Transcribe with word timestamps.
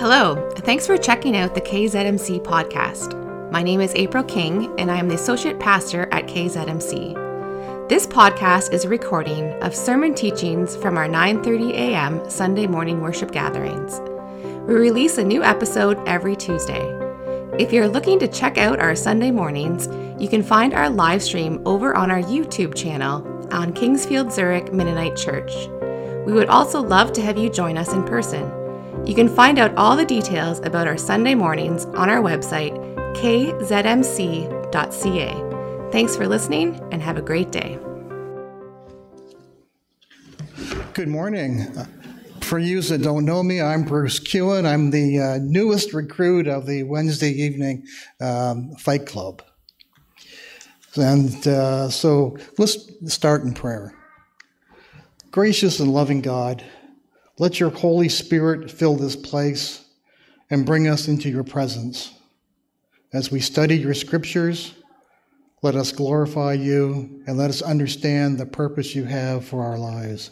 Hello, 0.00 0.48
thanks 0.60 0.86
for 0.86 0.96
checking 0.96 1.36
out 1.36 1.54
the 1.54 1.60
KZMC 1.60 2.42
podcast. 2.42 3.12
My 3.52 3.62
name 3.62 3.82
is 3.82 3.94
April 3.94 4.24
King, 4.24 4.72
and 4.80 4.90
I 4.90 4.96
am 4.96 5.08
the 5.08 5.14
Associate 5.14 5.60
Pastor 5.60 6.08
at 6.10 6.26
KZMC. 6.26 7.86
This 7.86 8.06
podcast 8.06 8.72
is 8.72 8.86
a 8.86 8.88
recording 8.88 9.52
of 9.62 9.76
sermon 9.76 10.14
teachings 10.14 10.74
from 10.74 10.96
our 10.96 11.06
9:30 11.06 11.72
a.m. 11.72 12.30
Sunday 12.30 12.66
morning 12.66 13.02
worship 13.02 13.30
gatherings. 13.30 14.00
We 14.66 14.72
release 14.72 15.18
a 15.18 15.22
new 15.22 15.44
episode 15.44 15.98
every 16.08 16.34
Tuesday. 16.34 16.80
If 17.58 17.70
you're 17.70 17.86
looking 17.86 18.18
to 18.20 18.26
check 18.26 18.56
out 18.56 18.80
our 18.80 18.96
Sunday 18.96 19.30
mornings, 19.30 19.86
you 20.18 20.30
can 20.30 20.42
find 20.42 20.72
our 20.72 20.88
live 20.88 21.22
stream 21.22 21.60
over 21.66 21.94
on 21.94 22.10
our 22.10 22.22
YouTube 22.22 22.74
channel 22.74 23.16
on 23.52 23.74
Kingsfield 23.74 24.32
Zurich 24.32 24.72
Mennonite 24.72 25.18
Church. 25.18 25.52
We 26.24 26.32
would 26.32 26.48
also 26.48 26.80
love 26.80 27.12
to 27.12 27.20
have 27.20 27.36
you 27.36 27.50
join 27.50 27.76
us 27.76 27.92
in 27.92 28.02
person. 28.04 28.50
You 29.06 29.14
can 29.14 29.28
find 29.28 29.58
out 29.58 29.74
all 29.76 29.96
the 29.96 30.04
details 30.04 30.60
about 30.60 30.86
our 30.86 30.96
Sunday 30.98 31.34
mornings 31.34 31.86
on 31.86 32.10
our 32.10 32.22
website, 32.22 32.76
kzmc.ca. 33.16 33.90
Thanks 35.90 36.16
for 36.16 36.28
listening 36.28 36.78
and 36.92 37.02
have 37.02 37.16
a 37.16 37.22
great 37.22 37.50
day. 37.50 37.78
Good 40.92 41.08
morning. 41.08 41.66
For 42.42 42.58
you 42.58 42.82
that 42.82 43.02
don't 43.02 43.24
know 43.24 43.42
me, 43.42 43.60
I'm 43.60 43.84
Bruce 43.84 44.20
Kewen. 44.20 44.66
I'm 44.66 44.90
the 44.90 45.18
uh, 45.18 45.38
newest 45.40 45.94
recruit 45.94 46.46
of 46.46 46.66
the 46.66 46.82
Wednesday 46.82 47.30
evening 47.30 47.86
um, 48.20 48.74
Fight 48.76 49.06
Club. 49.06 49.42
And 50.96 51.46
uh, 51.46 51.88
so 51.88 52.36
let's 52.58 52.76
start 53.06 53.42
in 53.42 53.54
prayer. 53.54 53.94
Gracious 55.30 55.78
and 55.80 55.92
loving 55.92 56.20
God, 56.20 56.64
let 57.40 57.58
your 57.58 57.70
Holy 57.70 58.10
Spirit 58.10 58.70
fill 58.70 58.96
this 58.96 59.16
place 59.16 59.86
and 60.50 60.66
bring 60.66 60.86
us 60.86 61.08
into 61.08 61.30
your 61.30 61.42
presence. 61.42 62.12
As 63.14 63.32
we 63.32 63.40
study 63.40 63.78
your 63.78 63.94
scriptures, 63.94 64.74
let 65.62 65.74
us 65.74 65.90
glorify 65.90 66.52
you 66.52 67.22
and 67.26 67.38
let 67.38 67.48
us 67.48 67.62
understand 67.62 68.36
the 68.36 68.44
purpose 68.44 68.94
you 68.94 69.04
have 69.04 69.46
for 69.46 69.62
our 69.62 69.78
lives. 69.78 70.30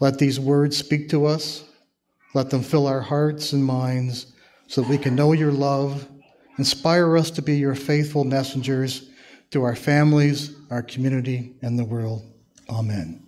Let 0.00 0.18
these 0.18 0.40
words 0.40 0.76
speak 0.76 1.08
to 1.10 1.24
us. 1.24 1.62
Let 2.34 2.50
them 2.50 2.62
fill 2.64 2.88
our 2.88 3.00
hearts 3.00 3.52
and 3.52 3.64
minds 3.64 4.32
so 4.66 4.80
that 4.80 4.90
we 4.90 4.98
can 4.98 5.14
know 5.14 5.34
your 5.34 5.52
love. 5.52 6.08
Inspire 6.58 7.16
us 7.16 7.30
to 7.30 7.42
be 7.42 7.58
your 7.58 7.76
faithful 7.76 8.24
messengers 8.24 9.08
to 9.52 9.62
our 9.62 9.76
families, 9.76 10.50
our 10.68 10.82
community, 10.82 11.54
and 11.62 11.78
the 11.78 11.84
world. 11.84 12.28
Amen. 12.68 13.27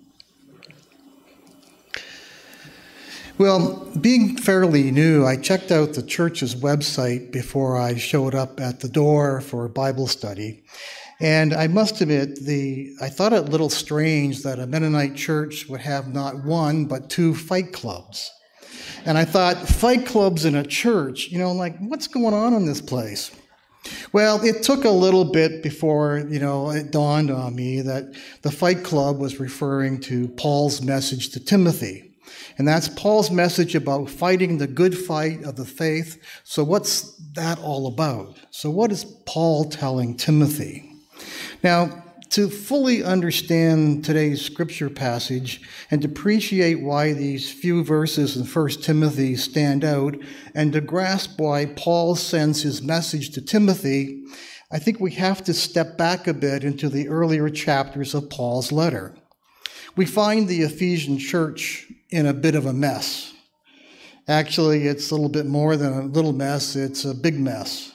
Well, 3.40 3.88
being 3.98 4.36
fairly 4.36 4.90
new, 4.90 5.24
I 5.24 5.36
checked 5.36 5.72
out 5.72 5.94
the 5.94 6.02
church's 6.02 6.54
website 6.54 7.32
before 7.32 7.80
I 7.80 7.96
showed 7.96 8.34
up 8.34 8.60
at 8.60 8.80
the 8.80 8.88
door 8.90 9.40
for 9.40 9.66
Bible 9.66 10.08
study. 10.08 10.62
And 11.22 11.54
I 11.54 11.66
must 11.66 12.02
admit, 12.02 12.44
the 12.44 12.92
I 13.00 13.08
thought 13.08 13.32
it 13.32 13.48
a 13.48 13.50
little 13.50 13.70
strange 13.70 14.42
that 14.42 14.58
a 14.58 14.66
Mennonite 14.66 15.16
church 15.16 15.70
would 15.70 15.80
have 15.80 16.12
not 16.12 16.44
one 16.44 16.84
but 16.84 17.08
two 17.08 17.34
fight 17.34 17.72
clubs. 17.72 18.30
And 19.06 19.16
I 19.16 19.24
thought, 19.24 19.56
fight 19.56 20.04
clubs 20.04 20.44
in 20.44 20.54
a 20.54 20.62
church, 20.62 21.28
you 21.30 21.38
know, 21.38 21.52
like 21.52 21.78
what's 21.78 22.08
going 22.08 22.34
on 22.34 22.52
in 22.52 22.66
this 22.66 22.82
place? 22.82 23.30
Well, 24.12 24.44
it 24.44 24.62
took 24.62 24.84
a 24.84 24.90
little 24.90 25.24
bit 25.24 25.62
before, 25.62 26.26
you 26.28 26.40
know, 26.40 26.72
it 26.72 26.90
dawned 26.92 27.30
on 27.30 27.54
me 27.54 27.80
that 27.80 28.12
the 28.42 28.52
fight 28.52 28.84
club 28.84 29.18
was 29.18 29.40
referring 29.40 29.98
to 30.02 30.28
Paul's 30.28 30.82
message 30.82 31.30
to 31.30 31.40
Timothy. 31.40 32.09
And 32.58 32.66
that's 32.66 32.88
Paul's 32.88 33.30
message 33.30 33.74
about 33.74 34.10
fighting 34.10 34.58
the 34.58 34.66
good 34.66 34.96
fight 34.96 35.44
of 35.44 35.56
the 35.56 35.64
faith. 35.64 36.22
So, 36.44 36.64
what's 36.64 37.16
that 37.34 37.58
all 37.58 37.86
about? 37.86 38.38
So, 38.50 38.70
what 38.70 38.92
is 38.92 39.04
Paul 39.26 39.70
telling 39.70 40.16
Timothy? 40.16 40.92
Now, 41.62 42.04
to 42.30 42.48
fully 42.48 43.02
understand 43.02 44.04
today's 44.04 44.40
scripture 44.40 44.88
passage 44.88 45.60
and 45.90 46.00
to 46.02 46.08
appreciate 46.08 46.80
why 46.80 47.12
these 47.12 47.52
few 47.52 47.82
verses 47.82 48.36
in 48.36 48.46
1 48.46 48.68
Timothy 48.82 49.34
stand 49.34 49.84
out 49.84 50.16
and 50.54 50.72
to 50.72 50.80
grasp 50.80 51.40
why 51.40 51.66
Paul 51.66 52.14
sends 52.14 52.62
his 52.62 52.82
message 52.82 53.30
to 53.30 53.40
Timothy, 53.40 54.22
I 54.70 54.78
think 54.78 55.00
we 55.00 55.10
have 55.12 55.42
to 55.44 55.54
step 55.54 55.98
back 55.98 56.28
a 56.28 56.34
bit 56.34 56.62
into 56.62 56.88
the 56.88 57.08
earlier 57.08 57.50
chapters 57.50 58.14
of 58.14 58.30
Paul's 58.30 58.70
letter. 58.70 59.16
We 59.96 60.06
find 60.06 60.46
the 60.46 60.62
Ephesian 60.62 61.18
church 61.18 61.90
in 62.10 62.26
a 62.26 62.34
bit 62.34 62.54
of 62.54 62.66
a 62.66 62.72
mess. 62.72 63.32
Actually, 64.28 64.86
it's 64.86 65.10
a 65.10 65.14
little 65.14 65.28
bit 65.28 65.46
more 65.46 65.76
than 65.76 65.92
a 65.92 66.02
little 66.02 66.32
mess, 66.32 66.76
it's 66.76 67.04
a 67.04 67.14
big 67.14 67.38
mess. 67.38 67.92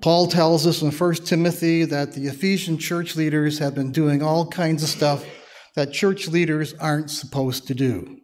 Paul 0.00 0.26
tells 0.26 0.66
us 0.66 0.82
in 0.82 0.90
1 0.90 1.14
Timothy 1.16 1.84
that 1.84 2.12
the 2.12 2.26
Ephesian 2.26 2.78
church 2.78 3.16
leaders 3.16 3.58
have 3.58 3.74
been 3.74 3.90
doing 3.90 4.22
all 4.22 4.46
kinds 4.46 4.82
of 4.82 4.88
stuff 4.88 5.24
that 5.74 5.92
church 5.92 6.28
leaders 6.28 6.74
aren't 6.74 7.10
supposed 7.10 7.66
to 7.68 7.74
do. 7.74 8.18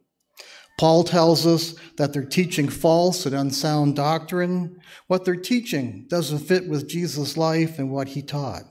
Paul 0.79 1.05
tells 1.05 1.47
us 1.47 1.75
that 1.97 2.13
they're 2.13 2.25
teaching 2.25 2.69
false 2.69 3.27
and 3.27 3.35
unsound 3.35 3.95
doctrine. 3.95 4.77
What 5.07 5.25
they're 5.25 5.37
teaching 5.37 6.07
doesn't 6.09 6.41
fit 6.41 6.69
with 6.69 6.89
Jesus' 6.89 7.37
life 7.37 7.79
and 7.79 7.91
what 7.91 8.09
he 8.09 8.23
taught. 8.23 8.65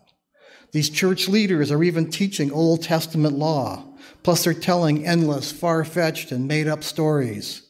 These 0.73 0.89
church 0.89 1.29
leaders 1.29 1.71
are 1.71 1.83
even 1.83 2.09
teaching 2.09 2.51
Old 2.51 2.81
Testament 2.81 3.37
law, 3.37 3.85
plus, 4.23 4.43
they're 4.43 4.53
telling 4.53 5.05
endless, 5.05 5.51
far 5.51 5.85
fetched, 5.85 6.31
and 6.31 6.47
made 6.47 6.67
up 6.67 6.83
stories. 6.83 7.61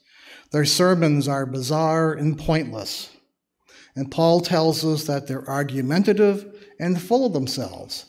Their 0.52 0.66
sermons 0.66 1.28
are 1.28 1.46
bizarre 1.46 2.14
and 2.14 2.40
pointless. 2.40 3.09
And 3.96 4.09
Paul 4.09 4.40
tells 4.40 4.86
us 4.86 5.03
that 5.06 5.28
they're 5.28 5.47
argumentative 5.47 6.68
and 6.80 7.00
full 7.00 7.25
of 7.25 7.34
themselves. 7.34 8.06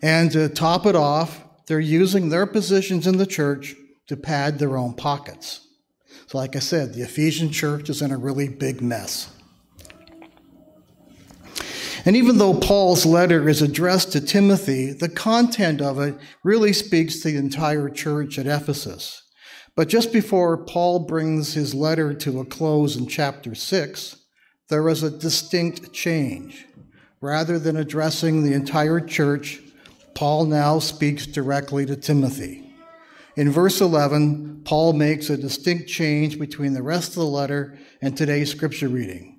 And 0.00 0.32
to 0.32 0.48
top 0.48 0.86
it 0.86 0.96
off, 0.96 1.44
they're 1.66 1.78
using 1.78 2.28
their 2.28 2.46
positions 2.46 3.06
in 3.06 3.18
the 3.18 3.26
church 3.26 3.74
to 4.06 4.16
pad 4.16 4.58
their 4.58 4.76
own 4.76 4.94
pockets. 4.94 5.66
So, 6.28 6.38
like 6.38 6.56
I 6.56 6.60
said, 6.60 6.94
the 6.94 7.02
Ephesian 7.02 7.50
church 7.50 7.90
is 7.90 8.00
in 8.00 8.10
a 8.10 8.16
really 8.16 8.48
big 8.48 8.80
mess. 8.80 9.30
And 12.08 12.16
even 12.16 12.38
though 12.38 12.54
Paul's 12.54 13.04
letter 13.04 13.50
is 13.50 13.60
addressed 13.60 14.12
to 14.12 14.22
Timothy, 14.22 14.94
the 14.94 15.10
content 15.10 15.82
of 15.82 15.98
it 16.00 16.16
really 16.42 16.72
speaks 16.72 17.20
to 17.20 17.30
the 17.30 17.36
entire 17.36 17.90
church 17.90 18.38
at 18.38 18.46
Ephesus. 18.46 19.24
But 19.76 19.90
just 19.90 20.10
before 20.10 20.64
Paul 20.64 21.00
brings 21.00 21.52
his 21.52 21.74
letter 21.74 22.14
to 22.14 22.40
a 22.40 22.46
close 22.46 22.96
in 22.96 23.08
chapter 23.08 23.54
6, 23.54 24.16
there 24.70 24.88
is 24.88 25.02
a 25.02 25.10
distinct 25.10 25.92
change. 25.92 26.64
Rather 27.20 27.58
than 27.58 27.76
addressing 27.76 28.42
the 28.42 28.54
entire 28.54 29.00
church, 29.00 29.60
Paul 30.14 30.46
now 30.46 30.78
speaks 30.78 31.26
directly 31.26 31.84
to 31.84 31.94
Timothy. 31.94 32.72
In 33.36 33.50
verse 33.50 33.82
11, 33.82 34.62
Paul 34.64 34.94
makes 34.94 35.28
a 35.28 35.36
distinct 35.36 35.90
change 35.90 36.38
between 36.38 36.72
the 36.72 36.82
rest 36.82 37.10
of 37.10 37.16
the 37.16 37.26
letter 37.26 37.78
and 38.00 38.16
today's 38.16 38.50
scripture 38.50 38.88
reading. 38.88 39.37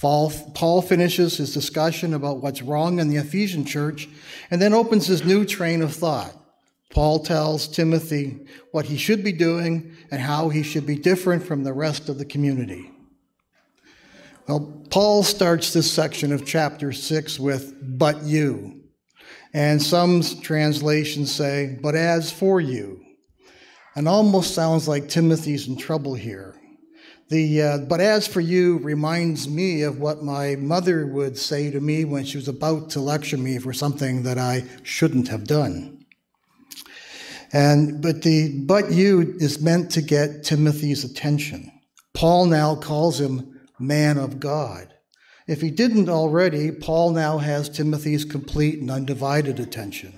Paul 0.00 0.80
finishes 0.80 1.36
his 1.36 1.52
discussion 1.52 2.14
about 2.14 2.38
what's 2.38 2.62
wrong 2.62 2.98
in 2.98 3.08
the 3.08 3.18
Ephesian 3.18 3.66
church 3.66 4.08
and 4.50 4.60
then 4.60 4.72
opens 4.72 5.06
his 5.06 5.24
new 5.24 5.44
train 5.44 5.82
of 5.82 5.94
thought. 5.94 6.34
Paul 6.90 7.20
tells 7.20 7.68
Timothy 7.68 8.46
what 8.72 8.86
he 8.86 8.96
should 8.96 9.22
be 9.22 9.32
doing 9.32 9.94
and 10.10 10.20
how 10.20 10.48
he 10.48 10.62
should 10.62 10.86
be 10.86 10.96
different 10.96 11.44
from 11.44 11.62
the 11.62 11.74
rest 11.74 12.08
of 12.08 12.18
the 12.18 12.24
community. 12.24 12.90
Well, 14.48 14.82
Paul 14.90 15.22
starts 15.22 15.72
this 15.72 15.92
section 15.92 16.32
of 16.32 16.46
chapter 16.46 16.92
6 16.92 17.38
with, 17.38 17.74
but 17.98 18.22
you. 18.22 18.80
And 19.52 19.82
some 19.82 20.22
translations 20.22 21.30
say, 21.32 21.78
but 21.80 21.94
as 21.94 22.32
for 22.32 22.60
you. 22.60 23.04
And 23.94 24.08
almost 24.08 24.54
sounds 24.54 24.88
like 24.88 25.08
Timothy's 25.08 25.68
in 25.68 25.76
trouble 25.76 26.14
here. 26.14 26.56
The, 27.30 27.62
uh, 27.62 27.78
but 27.78 28.00
as 28.00 28.26
for 28.26 28.40
you 28.40 28.78
reminds 28.78 29.48
me 29.48 29.82
of 29.82 30.00
what 30.00 30.24
my 30.24 30.56
mother 30.56 31.06
would 31.06 31.38
say 31.38 31.70
to 31.70 31.80
me 31.80 32.04
when 32.04 32.24
she 32.24 32.36
was 32.36 32.48
about 32.48 32.90
to 32.90 33.00
lecture 33.00 33.36
me 33.36 33.56
for 33.58 33.72
something 33.72 34.24
that 34.24 34.36
I 34.36 34.64
shouldn't 34.82 35.28
have 35.28 35.44
done. 35.44 36.04
And 37.52 38.02
but 38.02 38.22
the 38.22 38.60
but 38.62 38.90
you 38.90 39.36
is 39.38 39.60
meant 39.60 39.92
to 39.92 40.02
get 40.02 40.42
Timothy's 40.42 41.04
attention. 41.04 41.70
Paul 42.14 42.46
now 42.46 42.74
calls 42.74 43.20
him 43.20 43.60
man 43.78 44.18
of 44.18 44.40
God. 44.40 44.92
If 45.46 45.60
he 45.60 45.70
didn't 45.70 46.08
already, 46.08 46.72
Paul 46.72 47.12
now 47.12 47.38
has 47.38 47.68
Timothy's 47.68 48.24
complete 48.24 48.80
and 48.80 48.90
undivided 48.90 49.60
attention. 49.60 50.14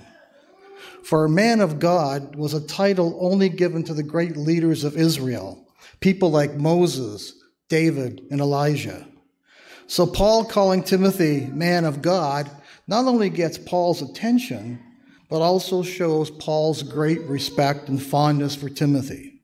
For 1.03 1.25
a 1.25 1.29
man 1.29 1.61
of 1.61 1.79
God 1.79 2.35
was 2.35 2.55
a 2.55 2.65
title 2.65 3.19
only 3.21 3.49
given 3.49 3.83
to 3.83 3.93
the 3.93 4.03
great 4.03 4.35
leaders 4.35 4.83
of 4.83 4.97
Israel 4.97 5.62
people 6.03 6.29
like 6.29 6.53
Moses, 6.55 7.33
David, 7.69 8.27
and 8.29 8.41
Elijah. 8.41 9.07
So, 9.87 10.05
Paul 10.05 10.43
calling 10.43 10.83
Timothy 10.83 11.47
man 11.47 11.85
of 11.85 12.01
God 12.01 12.51
not 12.89 13.05
only 13.05 13.29
gets 13.29 13.57
Paul's 13.57 14.01
attention, 14.01 14.83
but 15.29 15.41
also 15.41 15.81
shows 15.81 16.29
Paul's 16.29 16.83
great 16.83 17.21
respect 17.21 17.87
and 17.87 18.03
fondness 18.03 18.53
for 18.53 18.67
Timothy. 18.67 19.41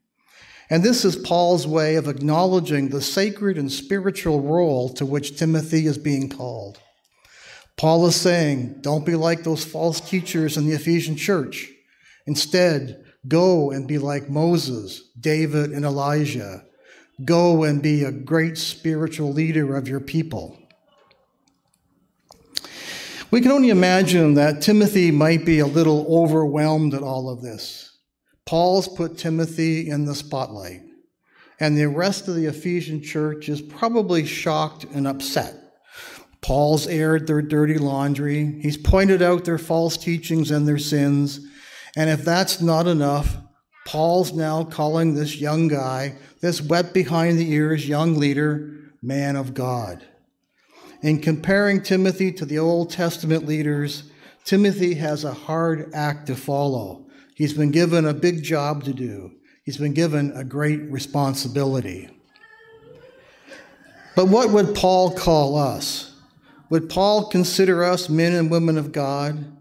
And 0.69 0.83
this 0.83 1.05
is 1.05 1.15
Paul's 1.15 1.65
way 1.65 1.95
of 1.95 2.09
acknowledging 2.09 2.89
the 2.89 3.01
sacred 3.01 3.57
and 3.57 3.71
spiritual 3.71 4.41
role 4.41 4.89
to 4.95 5.05
which 5.05 5.37
Timothy 5.37 5.85
is 5.85 5.97
being 5.97 6.27
called. 6.27 6.77
Paul 7.77 8.05
is 8.05 8.17
saying, 8.17 8.81
don't 8.81 9.05
be 9.05 9.15
like 9.15 9.45
those 9.45 9.63
false 9.63 10.01
teachers 10.01 10.57
in 10.57 10.67
the 10.67 10.75
Ephesian 10.75 11.15
church. 11.15 11.71
Instead, 12.27 13.05
go 13.27 13.71
and 13.71 13.87
be 13.87 13.97
like 13.97 14.29
Moses, 14.29 15.09
David, 15.19 15.71
and 15.71 15.85
Elijah. 15.85 16.63
Go 17.25 17.63
and 17.63 17.81
be 17.81 18.03
a 18.03 18.11
great 18.11 18.57
spiritual 18.57 19.33
leader 19.33 19.75
of 19.75 19.87
your 19.87 19.99
people. 19.99 20.57
We 23.31 23.41
can 23.41 23.51
only 23.51 23.69
imagine 23.69 24.33
that 24.35 24.61
Timothy 24.61 25.11
might 25.11 25.45
be 25.45 25.59
a 25.59 25.67
little 25.67 26.05
overwhelmed 26.09 26.95
at 26.95 27.03
all 27.03 27.29
of 27.29 27.41
this. 27.41 27.97
Paul's 28.45 28.87
put 28.87 29.19
Timothy 29.19 29.87
in 29.87 30.05
the 30.05 30.15
spotlight, 30.15 30.81
and 31.59 31.77
the 31.77 31.87
rest 31.87 32.27
of 32.27 32.33
the 32.33 32.47
Ephesian 32.47 33.03
church 33.03 33.47
is 33.47 33.61
probably 33.61 34.25
shocked 34.25 34.85
and 34.85 35.05
upset. 35.05 35.55
Paul's 36.41 36.87
aired 36.87 37.27
their 37.27 37.43
dirty 37.43 37.77
laundry, 37.77 38.59
he's 38.61 38.77
pointed 38.77 39.21
out 39.21 39.45
their 39.45 39.59
false 39.59 39.97
teachings 39.97 40.49
and 40.49 40.67
their 40.67 40.79
sins, 40.79 41.41
and 41.99 42.09
if 42.09 42.23
that's 42.23 42.61
not 42.61 42.87
enough, 42.87 43.35
Paul's 43.85 44.31
now 44.31 44.63
calling 44.63 45.15
this 45.15 45.35
young 45.35 45.67
guy, 45.67 46.15
this 46.39 46.61
wet 46.61 46.93
behind 46.93 47.37
the 47.37 47.51
ears 47.51 47.89
young 47.89 48.15
leader, 48.15 48.93
man 49.01 49.35
of 49.35 49.53
God. 49.53 50.07
In 51.01 51.19
comparing 51.19 51.83
Timothy 51.83 52.31
to 52.31 52.45
the 52.45 52.57
Old 52.57 52.89
Testament 52.89 53.45
leaders, 53.45 54.09
Timothy 54.45 54.93
has 54.93 55.25
a 55.25 55.33
hard 55.33 55.91
act 55.93 56.27
to 56.27 56.37
follow. 56.37 57.05
He's 57.35 57.53
been 57.53 57.71
given 57.71 58.05
a 58.05 58.13
big 58.13 58.43
job 58.43 58.85
to 58.85 58.93
do, 58.93 59.33
he's 59.65 59.75
been 59.75 59.93
given 59.93 60.31
a 60.37 60.45
great 60.45 60.79
responsibility. 60.83 62.09
But 64.15 64.29
what 64.29 64.51
would 64.51 64.73
Paul 64.73 65.11
call 65.11 65.57
us? 65.57 66.15
Would 66.69 66.89
Paul 66.89 67.27
consider 67.27 67.83
us 67.83 68.07
men 68.07 68.31
and 68.31 68.49
women 68.49 68.77
of 68.77 68.93
God? 68.93 69.58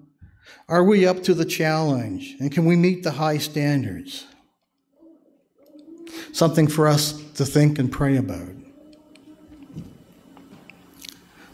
Are 0.69 0.85
we 0.85 1.07
up 1.07 1.23
to 1.23 1.33
the 1.33 1.47
challenge? 1.47 2.37
And 2.41 2.53
can 2.53 2.67
we 2.67 2.77
meet 2.77 3.03
the 3.03 3.13
high 3.13 3.39
standards? 3.39 4.27
Something 6.33 6.69
for 6.69 6.87
us 6.87 7.13
to 7.33 7.47
think 7.47 7.79
and 7.79 7.91
pray 7.91 8.17
about. 8.19 8.51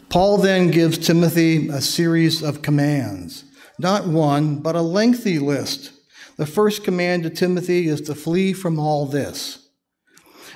Paul 0.09 0.37
then 0.37 0.69
gives 0.69 0.97
Timothy 0.97 1.69
a 1.69 1.81
series 1.81 2.41
of 2.41 2.61
commands, 2.61 3.45
not 3.79 4.07
one, 4.07 4.57
but 4.57 4.75
a 4.75 4.81
lengthy 4.81 5.39
list. 5.39 5.91
The 6.37 6.45
first 6.45 6.83
command 6.83 7.23
to 7.23 7.29
Timothy 7.29 7.87
is 7.87 8.01
to 8.01 8.15
flee 8.15 8.53
from 8.53 8.79
all 8.79 9.05
this. 9.05 9.69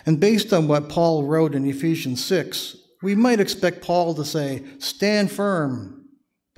And 0.05 0.19
based 0.19 0.53
on 0.53 0.67
what 0.67 0.89
Paul 0.89 1.23
wrote 1.25 1.55
in 1.55 1.65
Ephesians 1.65 2.23
6, 2.23 2.77
we 3.01 3.15
might 3.15 3.39
expect 3.39 3.81
Paul 3.81 4.13
to 4.15 4.25
say, 4.25 4.63
Stand 4.79 5.31
firm. 5.31 5.98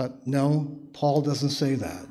But 0.02 0.26
no, 0.26 0.80
Paul 0.94 1.22
doesn't 1.22 1.52
say 1.52 1.76
that. 1.76 2.08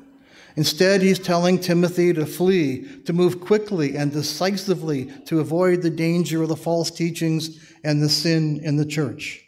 Instead, 0.55 1.01
he's 1.01 1.19
telling 1.19 1.59
Timothy 1.59 2.13
to 2.13 2.25
flee, 2.25 2.87
to 3.03 3.11
move 3.11 3.41
quickly 3.41 3.97
and 3.97 4.13
decisively 4.13 5.11
to 5.25 5.41
avoid 5.41 5.81
the 5.81 5.89
danger 5.89 6.41
of 6.41 6.47
the 6.47 6.55
false 6.55 6.89
teachings 6.89 7.59
and 7.83 8.01
the 8.01 8.07
sin 8.07 8.61
in 8.63 8.77
the 8.77 8.85
church. 8.85 9.43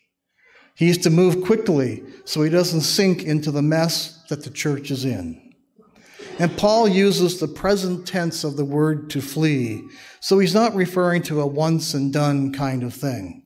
He's 0.76 0.98
to 1.04 1.10
move 1.10 1.46
quickly 1.46 2.04
so 2.26 2.42
he 2.42 2.50
doesn't 2.50 2.82
sink 2.82 3.24
into 3.24 3.50
the 3.50 3.62
mess 3.62 4.22
that 4.28 4.44
the 4.44 4.50
church 4.50 4.92
is 4.92 5.06
in. 5.06 5.54
And 6.38 6.58
Paul 6.58 6.90
uses 6.90 7.40
the 7.40 7.48
present 7.48 8.06
tense 8.06 8.44
of 8.44 8.58
the 8.58 8.66
word 8.66 9.10
to 9.12 9.22
flee, 9.22 9.88
so 10.20 10.38
he's 10.38 10.54
not 10.54 10.76
referring 10.76 11.22
to 11.24 11.40
a 11.40 11.48
once 11.48 11.94
and 11.94 12.12
done 12.12 12.52
kind 12.52 12.84
of 12.84 12.94
thing. 12.94 13.43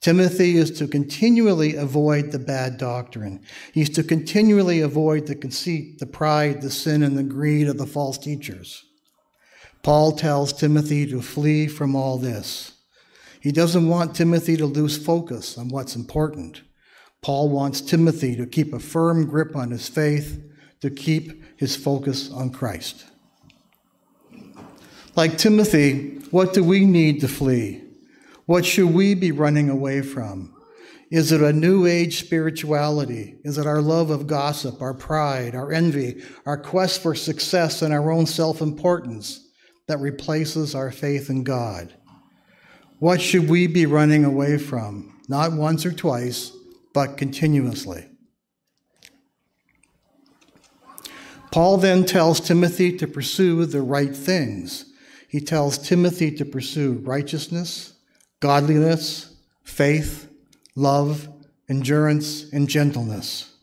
Timothy 0.00 0.56
is 0.56 0.70
to 0.78 0.86
continually 0.86 1.74
avoid 1.74 2.30
the 2.30 2.38
bad 2.38 2.78
doctrine. 2.78 3.40
He's 3.72 3.90
to 3.90 4.04
continually 4.04 4.80
avoid 4.80 5.26
the 5.26 5.34
conceit, 5.34 5.98
the 5.98 6.06
pride, 6.06 6.62
the 6.62 6.70
sin, 6.70 7.02
and 7.02 7.18
the 7.18 7.24
greed 7.24 7.68
of 7.68 7.78
the 7.78 7.86
false 7.86 8.16
teachers. 8.16 8.84
Paul 9.82 10.12
tells 10.12 10.52
Timothy 10.52 11.06
to 11.06 11.20
flee 11.20 11.66
from 11.66 11.96
all 11.96 12.18
this. 12.18 12.72
He 13.40 13.50
doesn't 13.50 13.88
want 13.88 14.14
Timothy 14.14 14.56
to 14.56 14.66
lose 14.66 14.96
focus 14.96 15.58
on 15.58 15.68
what's 15.68 15.96
important. 15.96 16.62
Paul 17.20 17.48
wants 17.48 17.80
Timothy 17.80 18.36
to 18.36 18.46
keep 18.46 18.72
a 18.72 18.78
firm 18.78 19.26
grip 19.26 19.56
on 19.56 19.70
his 19.70 19.88
faith, 19.88 20.40
to 20.80 20.90
keep 20.90 21.58
his 21.58 21.74
focus 21.74 22.30
on 22.30 22.50
Christ. 22.50 23.04
Like 25.16 25.38
Timothy, 25.38 26.20
what 26.30 26.54
do 26.54 26.62
we 26.62 26.84
need 26.84 27.20
to 27.22 27.28
flee? 27.28 27.87
What 28.48 28.64
should 28.64 28.94
we 28.94 29.12
be 29.12 29.30
running 29.30 29.68
away 29.68 30.00
from? 30.00 30.54
Is 31.10 31.32
it 31.32 31.42
a 31.42 31.52
new 31.52 31.84
age 31.84 32.18
spirituality? 32.18 33.36
Is 33.44 33.58
it 33.58 33.66
our 33.66 33.82
love 33.82 34.08
of 34.08 34.26
gossip, 34.26 34.80
our 34.80 34.94
pride, 34.94 35.54
our 35.54 35.70
envy, 35.70 36.22
our 36.46 36.56
quest 36.56 37.02
for 37.02 37.14
success 37.14 37.82
and 37.82 37.92
our 37.92 38.10
own 38.10 38.24
self 38.24 38.62
importance 38.62 39.46
that 39.86 39.98
replaces 39.98 40.74
our 40.74 40.90
faith 40.90 41.28
in 41.28 41.44
God? 41.44 41.92
What 43.00 43.20
should 43.20 43.50
we 43.50 43.66
be 43.66 43.84
running 43.84 44.24
away 44.24 44.56
from? 44.56 45.20
Not 45.28 45.52
once 45.52 45.84
or 45.84 45.92
twice, 45.92 46.50
but 46.94 47.18
continuously. 47.18 48.08
Paul 51.52 51.76
then 51.76 52.06
tells 52.06 52.40
Timothy 52.40 52.96
to 52.96 53.06
pursue 53.06 53.66
the 53.66 53.82
right 53.82 54.16
things. 54.16 54.86
He 55.28 55.42
tells 55.42 55.76
Timothy 55.76 56.34
to 56.36 56.46
pursue 56.46 57.02
righteousness, 57.04 57.92
godliness, 58.40 59.36
faith, 59.62 60.30
love, 60.74 61.28
endurance, 61.68 62.50
and 62.52 62.68
gentleness. 62.68 63.54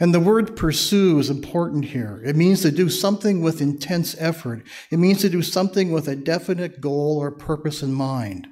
And 0.00 0.12
the 0.12 0.20
word 0.20 0.56
pursue 0.56 1.18
is 1.18 1.30
important 1.30 1.84
here. 1.86 2.20
It 2.24 2.34
means 2.34 2.62
to 2.62 2.72
do 2.72 2.88
something 2.88 3.42
with 3.42 3.60
intense 3.60 4.16
effort. 4.18 4.64
It 4.90 4.98
means 4.98 5.20
to 5.20 5.30
do 5.30 5.42
something 5.42 5.92
with 5.92 6.08
a 6.08 6.16
definite 6.16 6.80
goal 6.80 7.18
or 7.18 7.30
purpose 7.30 7.82
in 7.82 7.92
mind. 7.92 8.48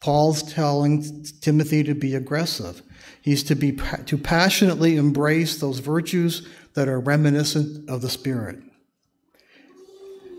Paul's 0.00 0.42
telling 0.42 1.24
Timothy 1.40 1.82
to 1.84 1.94
be 1.94 2.14
aggressive. 2.14 2.82
He's 3.22 3.42
to 3.44 3.54
be 3.54 3.78
to 4.06 4.18
passionately 4.18 4.96
embrace 4.96 5.58
those 5.58 5.80
virtues 5.80 6.46
that 6.74 6.88
are 6.88 7.00
reminiscent 7.00 7.88
of 7.88 8.02
the 8.02 8.10
Spirit. 8.10 8.58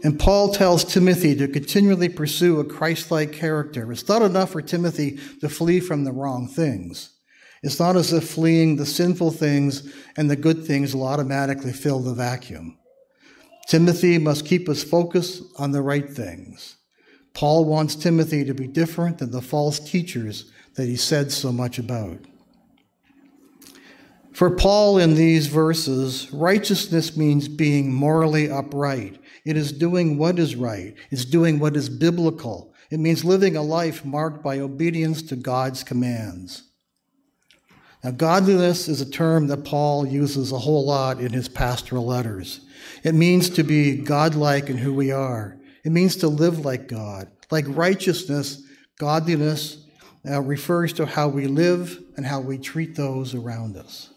And 0.03 0.17
Paul 0.17 0.53
tells 0.53 0.85
Timothy 0.85 1.35
to 1.35 1.47
continually 1.47 2.07
pursue 2.07 2.59
a 2.59 2.65
Christ 2.65 3.11
like 3.11 3.33
character. 3.33 3.91
It's 3.91 4.07
not 4.07 4.21
enough 4.21 4.51
for 4.51 4.61
Timothy 4.61 5.19
to 5.41 5.49
flee 5.49 5.79
from 5.81 6.05
the 6.05 6.13
wrong 6.13 6.47
things. 6.47 7.15
It's 7.61 7.79
not 7.79 7.97
as 7.97 8.13
if 8.13 8.29
fleeing 8.29 8.77
the 8.77 8.85
sinful 8.85 9.31
things 9.31 9.93
and 10.15 10.29
the 10.29 10.37
good 10.37 10.65
things 10.65 10.95
will 10.95 11.05
automatically 11.05 11.73
fill 11.73 11.99
the 11.99 12.13
vacuum. 12.13 12.77
Timothy 13.67 14.17
must 14.17 14.45
keep 14.45 14.67
his 14.67 14.83
focus 14.83 15.41
on 15.57 15.71
the 15.71 15.81
right 15.81 16.09
things. 16.09 16.77
Paul 17.33 17.65
wants 17.65 17.95
Timothy 17.95 18.45
to 18.45 18.53
be 18.53 18.67
different 18.67 19.17
than 19.17 19.31
the 19.31 19.41
false 19.41 19.79
teachers 19.79 20.51
that 20.75 20.87
he 20.87 20.95
said 20.95 21.31
so 21.31 21.51
much 21.51 21.77
about. 21.77 22.19
For 24.33 24.49
Paul 24.49 24.97
in 24.97 25.15
these 25.15 25.47
verses, 25.47 26.31
righteousness 26.31 27.17
means 27.17 27.49
being 27.49 27.93
morally 27.93 28.49
upright. 28.49 29.19
It 29.45 29.57
is 29.57 29.71
doing 29.71 30.17
what 30.17 30.39
is 30.39 30.55
right, 30.55 30.95
it's 31.11 31.25
doing 31.25 31.59
what 31.59 31.75
is 31.75 31.89
biblical. 31.89 32.73
It 32.89 32.99
means 32.99 33.23
living 33.23 33.55
a 33.55 33.61
life 33.61 34.03
marked 34.03 34.43
by 34.43 34.59
obedience 34.59 35.21
to 35.23 35.35
God's 35.35 35.83
commands. 35.83 36.63
Now, 38.03 38.11
godliness 38.11 38.87
is 38.87 39.01
a 39.01 39.09
term 39.09 39.47
that 39.47 39.65
Paul 39.65 40.07
uses 40.07 40.51
a 40.51 40.57
whole 40.57 40.85
lot 40.85 41.19
in 41.19 41.33
his 41.33 41.49
pastoral 41.49 42.05
letters. 42.05 42.61
It 43.03 43.13
means 43.13 43.49
to 43.51 43.63
be 43.63 43.97
godlike 43.97 44.69
in 44.69 44.77
who 44.77 44.93
we 44.93 45.11
are, 45.11 45.57
it 45.83 45.91
means 45.91 46.15
to 46.17 46.27
live 46.27 46.65
like 46.65 46.87
God. 46.87 47.29
Like 47.51 47.65
righteousness, 47.67 48.61
godliness 48.99 49.85
uh, 50.29 50.41
refers 50.41 50.93
to 50.93 51.05
how 51.05 51.27
we 51.29 51.47
live 51.47 51.99
and 52.15 52.25
how 52.25 52.41
we 52.41 52.57
treat 52.57 52.95
those 52.95 53.33
around 53.33 53.75
us. 53.75 54.09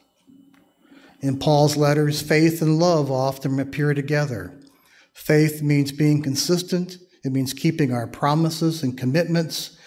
In 1.20 1.38
Paul's 1.38 1.76
letters, 1.76 2.20
faith 2.20 2.62
and 2.62 2.78
love 2.78 3.10
often 3.10 3.58
appear 3.60 3.94
together. 3.94 4.52
Faith 5.12 5.62
means 5.62 5.92
being 5.92 6.22
consistent, 6.22 6.96
it 7.24 7.32
means 7.32 7.52
keeping 7.52 7.92
our 7.92 8.06
promises 8.06 8.82
and 8.82 8.98
commitments. 8.98 9.78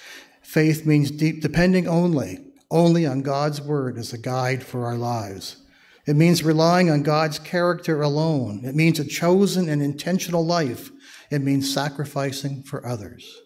Faith 0.42 0.86
means 0.86 1.12
deep, 1.12 1.42
depending 1.42 1.88
only, 1.88 2.40
only 2.72 3.06
on 3.06 3.22
God's 3.22 3.62
word 3.62 3.98
as 3.98 4.14
a 4.14 4.18
guide 4.18 4.64
for 4.64 4.86
our 4.86 4.98
lives. 4.98 5.58
It 6.06 6.16
means 6.16 6.44
relying 6.44 6.90
on 6.90 7.04
God's 7.04 7.40
character 7.40 8.02
alone. 8.02 8.64
It 8.64 8.76
means 8.76 9.00
a 9.00 9.06
chosen 9.06 9.68
and 9.68 9.82
intentional 9.82 10.46
life. 10.46 10.92
It 11.32 11.42
means 11.42 11.74
sacrificing 11.74 12.64
for 12.64 12.86
others. 12.86 13.42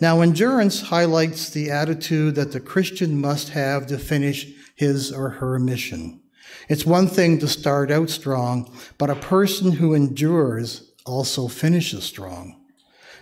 Now, 0.00 0.20
endurance 0.20 0.80
highlights 0.82 1.50
the 1.50 1.70
attitude 1.70 2.36
that 2.36 2.52
the 2.52 2.60
Christian 2.60 3.20
must 3.20 3.50
have 3.50 3.86
to 3.88 3.98
finish 3.98 4.46
his 4.76 5.12
or 5.12 5.30
her 5.30 5.58
mission. 5.58 6.20
It's 6.68 6.86
one 6.86 7.08
thing 7.08 7.38
to 7.38 7.48
start 7.48 7.90
out 7.90 8.10
strong, 8.10 8.74
but 8.98 9.10
a 9.10 9.14
person 9.14 9.72
who 9.72 9.94
endures 9.94 10.92
also 11.04 11.48
finishes 11.48 12.04
strong. 12.04 12.60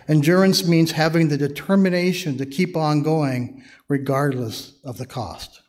Endurance 0.07 0.67
means 0.67 0.91
having 0.91 1.29
the 1.29 1.37
determination 1.37 2.37
to 2.37 2.45
keep 2.45 2.75
on 2.75 3.03
going 3.03 3.63
regardless 3.87 4.73
of 4.83 4.97
the 4.97 5.05
cost. 5.05 5.61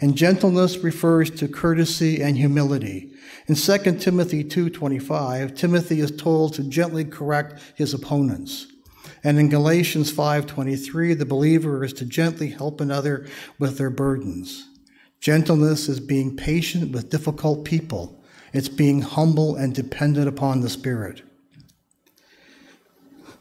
And 0.00 0.16
gentleness 0.16 0.78
refers 0.78 1.30
to 1.32 1.48
courtesy 1.48 2.22
and 2.22 2.36
humility. 2.36 3.12
In 3.48 3.54
2 3.54 4.00
Timothy 4.00 4.44
2:25, 4.44 5.54
Timothy 5.54 6.00
is 6.00 6.10
told 6.10 6.54
to 6.54 6.62
gently 6.62 7.04
correct 7.04 7.60
his 7.74 7.92
opponents. 7.92 8.66
And 9.22 9.38
in 9.38 9.50
Galatians 9.50 10.10
5:23, 10.10 11.12
the 11.12 11.26
believer 11.26 11.84
is 11.84 11.92
to 11.94 12.06
gently 12.06 12.48
help 12.48 12.80
another 12.80 13.26
with 13.58 13.76
their 13.76 13.90
burdens. 13.90 14.69
Gentleness 15.20 15.88
is 15.88 16.00
being 16.00 16.36
patient 16.36 16.92
with 16.92 17.10
difficult 17.10 17.64
people. 17.64 18.22
It's 18.52 18.68
being 18.68 19.02
humble 19.02 19.54
and 19.54 19.74
dependent 19.74 20.28
upon 20.28 20.60
the 20.60 20.70
Spirit. 20.70 21.22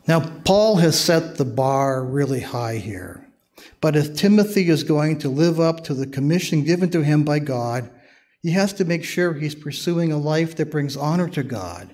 Now, 0.07 0.19
Paul 0.43 0.77
has 0.77 0.99
set 0.99 1.37
the 1.37 1.45
bar 1.45 2.03
really 2.03 2.41
high 2.41 2.77
here. 2.77 3.25
But 3.81 3.95
if 3.95 4.15
Timothy 4.15 4.69
is 4.69 4.83
going 4.83 5.19
to 5.19 5.29
live 5.29 5.59
up 5.59 5.83
to 5.85 5.93
the 5.93 6.07
commission 6.07 6.63
given 6.63 6.89
to 6.89 7.03
him 7.03 7.23
by 7.23 7.39
God, 7.39 7.89
he 8.41 8.51
has 8.51 8.73
to 8.73 8.85
make 8.85 9.03
sure 9.03 9.33
he's 9.33 9.55
pursuing 9.55 10.11
a 10.11 10.17
life 10.17 10.55
that 10.55 10.71
brings 10.71 10.97
honor 10.97 11.29
to 11.29 11.43
God. 11.43 11.93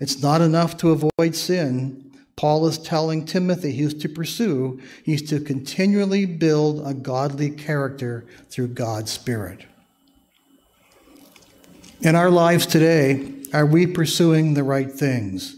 It's 0.00 0.22
not 0.22 0.40
enough 0.40 0.76
to 0.78 0.90
avoid 0.90 1.34
sin. 1.34 2.01
Paul 2.36 2.66
is 2.66 2.78
telling 2.78 3.24
Timothy 3.24 3.72
he's 3.72 3.94
to 3.94 4.08
pursue, 4.08 4.80
he's 5.04 5.28
to 5.30 5.40
continually 5.40 6.26
build 6.26 6.86
a 6.86 6.94
godly 6.94 7.50
character 7.50 8.24
through 8.48 8.68
God's 8.68 9.10
Spirit. 9.10 9.66
In 12.00 12.16
our 12.16 12.30
lives 12.30 12.66
today, 12.66 13.32
are 13.52 13.66
we 13.66 13.86
pursuing 13.86 14.54
the 14.54 14.64
right 14.64 14.90
things? 14.90 15.56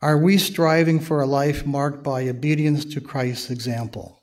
Are 0.00 0.18
we 0.18 0.38
striving 0.38 0.98
for 0.98 1.20
a 1.20 1.26
life 1.26 1.66
marked 1.66 2.02
by 2.02 2.28
obedience 2.28 2.84
to 2.86 3.00
Christ's 3.00 3.50
example? 3.50 4.22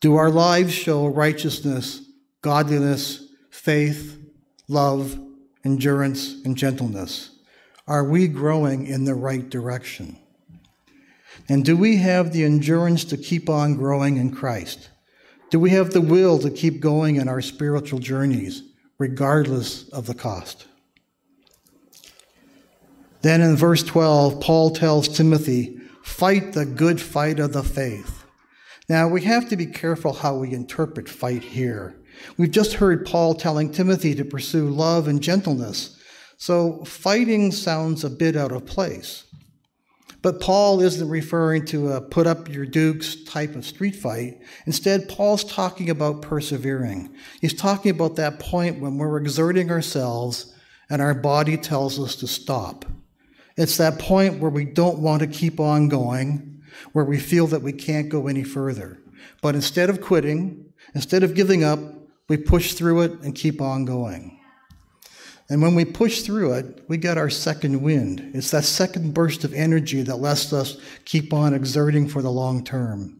Do 0.00 0.16
our 0.16 0.30
lives 0.30 0.72
show 0.72 1.06
righteousness, 1.06 2.02
godliness, 2.42 3.26
faith, 3.50 4.18
love, 4.68 5.18
endurance, 5.64 6.34
and 6.44 6.56
gentleness? 6.56 7.30
Are 7.86 8.04
we 8.04 8.28
growing 8.28 8.86
in 8.86 9.04
the 9.04 9.14
right 9.14 9.48
direction? 9.48 10.18
And 11.48 11.64
do 11.64 11.76
we 11.76 11.96
have 11.98 12.32
the 12.32 12.44
endurance 12.44 13.04
to 13.06 13.16
keep 13.16 13.48
on 13.48 13.74
growing 13.74 14.16
in 14.16 14.34
Christ? 14.34 14.90
Do 15.50 15.58
we 15.58 15.70
have 15.70 15.92
the 15.92 16.00
will 16.00 16.38
to 16.40 16.50
keep 16.50 16.80
going 16.80 17.16
in 17.16 17.28
our 17.28 17.40
spiritual 17.40 17.98
journeys, 17.98 18.62
regardless 18.98 19.88
of 19.90 20.06
the 20.06 20.14
cost? 20.14 20.66
Then 23.22 23.40
in 23.40 23.56
verse 23.56 23.82
12, 23.82 24.40
Paul 24.40 24.70
tells 24.70 25.08
Timothy, 25.08 25.80
Fight 26.02 26.52
the 26.52 26.64
good 26.64 27.00
fight 27.00 27.38
of 27.38 27.52
the 27.52 27.62
faith. 27.62 28.24
Now, 28.88 29.08
we 29.08 29.22
have 29.22 29.48
to 29.50 29.56
be 29.56 29.66
careful 29.66 30.14
how 30.14 30.36
we 30.36 30.52
interpret 30.52 31.08
fight 31.08 31.42
here. 31.42 31.96
We've 32.36 32.50
just 32.50 32.74
heard 32.74 33.06
Paul 33.06 33.34
telling 33.34 33.70
Timothy 33.70 34.14
to 34.14 34.24
pursue 34.24 34.68
love 34.70 35.06
and 35.06 35.22
gentleness, 35.22 35.98
so 36.38 36.84
fighting 36.84 37.52
sounds 37.52 38.04
a 38.04 38.10
bit 38.10 38.36
out 38.36 38.52
of 38.52 38.64
place. 38.64 39.24
But 40.20 40.40
Paul 40.40 40.80
isn't 40.80 41.08
referring 41.08 41.64
to 41.66 41.92
a 41.92 42.00
put 42.00 42.26
up 42.26 42.48
your 42.48 42.66
dukes 42.66 43.22
type 43.24 43.54
of 43.54 43.64
street 43.64 43.94
fight. 43.94 44.40
Instead, 44.66 45.08
Paul's 45.08 45.44
talking 45.44 45.90
about 45.90 46.22
persevering. 46.22 47.14
He's 47.40 47.54
talking 47.54 47.92
about 47.92 48.16
that 48.16 48.40
point 48.40 48.80
when 48.80 48.98
we're 48.98 49.18
exerting 49.18 49.70
ourselves 49.70 50.52
and 50.90 51.00
our 51.00 51.14
body 51.14 51.56
tells 51.56 52.00
us 52.00 52.16
to 52.16 52.26
stop. 52.26 52.84
It's 53.56 53.76
that 53.76 53.98
point 53.98 54.40
where 54.40 54.50
we 54.50 54.64
don't 54.64 54.98
want 54.98 55.20
to 55.20 55.28
keep 55.28 55.60
on 55.60 55.88
going 55.88 56.48
where 56.92 57.04
we 57.04 57.18
feel 57.18 57.46
that 57.48 57.62
we 57.62 57.72
can't 57.72 58.08
go 58.08 58.26
any 58.26 58.44
further. 58.44 58.98
But 59.42 59.54
instead 59.54 59.90
of 59.90 60.00
quitting, 60.00 60.72
instead 60.94 61.22
of 61.22 61.34
giving 61.34 61.64
up, 61.64 61.78
we 62.28 62.36
push 62.36 62.74
through 62.74 63.02
it 63.02 63.12
and 63.22 63.34
keep 63.34 63.60
on 63.60 63.84
going. 63.84 64.37
And 65.50 65.62
when 65.62 65.74
we 65.74 65.84
push 65.84 66.22
through 66.22 66.52
it, 66.54 66.84
we 66.88 66.98
get 66.98 67.16
our 67.16 67.30
second 67.30 67.80
wind. 67.80 68.32
It's 68.34 68.50
that 68.50 68.64
second 68.64 69.14
burst 69.14 69.44
of 69.44 69.54
energy 69.54 70.02
that 70.02 70.16
lets 70.16 70.52
us 70.52 70.76
keep 71.04 71.32
on 71.32 71.54
exerting 71.54 72.06
for 72.06 72.20
the 72.20 72.30
long 72.30 72.64
term. 72.64 73.18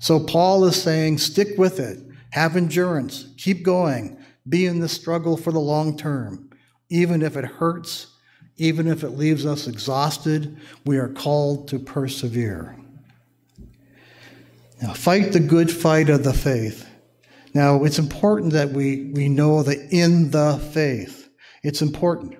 So 0.00 0.18
Paul 0.18 0.64
is 0.64 0.80
saying, 0.80 1.18
stick 1.18 1.58
with 1.58 1.78
it, 1.78 2.00
have 2.30 2.56
endurance, 2.56 3.28
keep 3.36 3.62
going, 3.62 4.18
be 4.48 4.66
in 4.66 4.80
the 4.80 4.88
struggle 4.88 5.36
for 5.36 5.52
the 5.52 5.60
long 5.60 5.96
term. 5.96 6.50
Even 6.88 7.22
if 7.22 7.36
it 7.36 7.44
hurts, 7.44 8.08
even 8.56 8.88
if 8.88 9.04
it 9.04 9.10
leaves 9.10 9.46
us 9.46 9.68
exhausted, 9.68 10.58
we 10.84 10.98
are 10.98 11.08
called 11.08 11.68
to 11.68 11.78
persevere. 11.78 12.76
Now, 14.82 14.94
fight 14.94 15.32
the 15.32 15.40
good 15.40 15.70
fight 15.70 16.08
of 16.08 16.24
the 16.24 16.32
faith. 16.32 16.88
Now, 17.52 17.84
it's 17.84 17.98
important 17.98 18.52
that 18.54 18.70
we, 18.70 19.10
we 19.12 19.28
know 19.28 19.62
that 19.62 19.78
in 19.90 20.30
the 20.30 20.58
faith, 20.72 21.19
it's 21.62 21.82
important. 21.82 22.36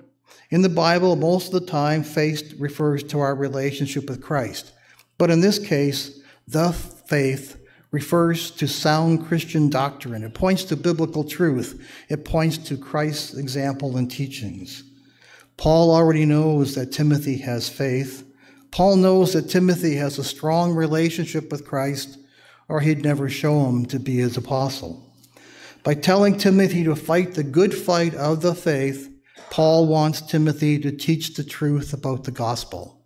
In 0.49 0.61
the 0.61 0.69
Bible, 0.69 1.15
most 1.15 1.53
of 1.53 1.59
the 1.61 1.67
time, 1.67 2.03
faith 2.03 2.55
refers 2.59 3.03
to 3.03 3.19
our 3.19 3.35
relationship 3.35 4.09
with 4.09 4.21
Christ. 4.21 4.73
But 5.17 5.29
in 5.29 5.41
this 5.41 5.59
case, 5.59 6.19
the 6.47 6.73
faith 6.73 7.57
refers 7.91 8.51
to 8.51 8.67
sound 8.67 9.27
Christian 9.27 9.69
doctrine. 9.69 10.23
It 10.23 10.33
points 10.33 10.63
to 10.65 10.75
biblical 10.75 11.23
truth. 11.23 11.85
It 12.09 12.25
points 12.25 12.57
to 12.57 12.77
Christ's 12.77 13.35
example 13.35 13.97
and 13.97 14.09
teachings. 14.09 14.83
Paul 15.57 15.93
already 15.93 16.25
knows 16.25 16.75
that 16.75 16.91
Timothy 16.91 17.37
has 17.39 17.69
faith. 17.69 18.25
Paul 18.71 18.95
knows 18.95 19.33
that 19.33 19.49
Timothy 19.49 19.95
has 19.95 20.17
a 20.17 20.23
strong 20.23 20.73
relationship 20.73 21.51
with 21.51 21.67
Christ 21.67 22.17
or 22.67 22.79
he'd 22.79 23.03
never 23.03 23.29
show 23.29 23.65
him 23.65 23.85
to 23.87 23.99
be 23.99 24.17
his 24.17 24.37
apostle. 24.37 25.13
By 25.83 25.93
telling 25.93 26.37
Timothy 26.37 26.85
to 26.85 26.95
fight 26.95 27.33
the 27.33 27.43
good 27.43 27.73
fight 27.73 28.15
of 28.15 28.41
the 28.41 28.55
faith, 28.55 29.10
Paul 29.51 29.85
wants 29.85 30.21
Timothy 30.21 30.79
to 30.79 30.93
teach 30.93 31.33
the 31.33 31.43
truth 31.43 31.93
about 31.93 32.23
the 32.23 32.31
gospel. 32.31 33.01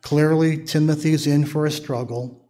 Clearly, 0.00 0.64
Timothy's 0.64 1.26
in 1.26 1.44
for 1.44 1.66
a 1.66 1.70
struggle. 1.70 2.48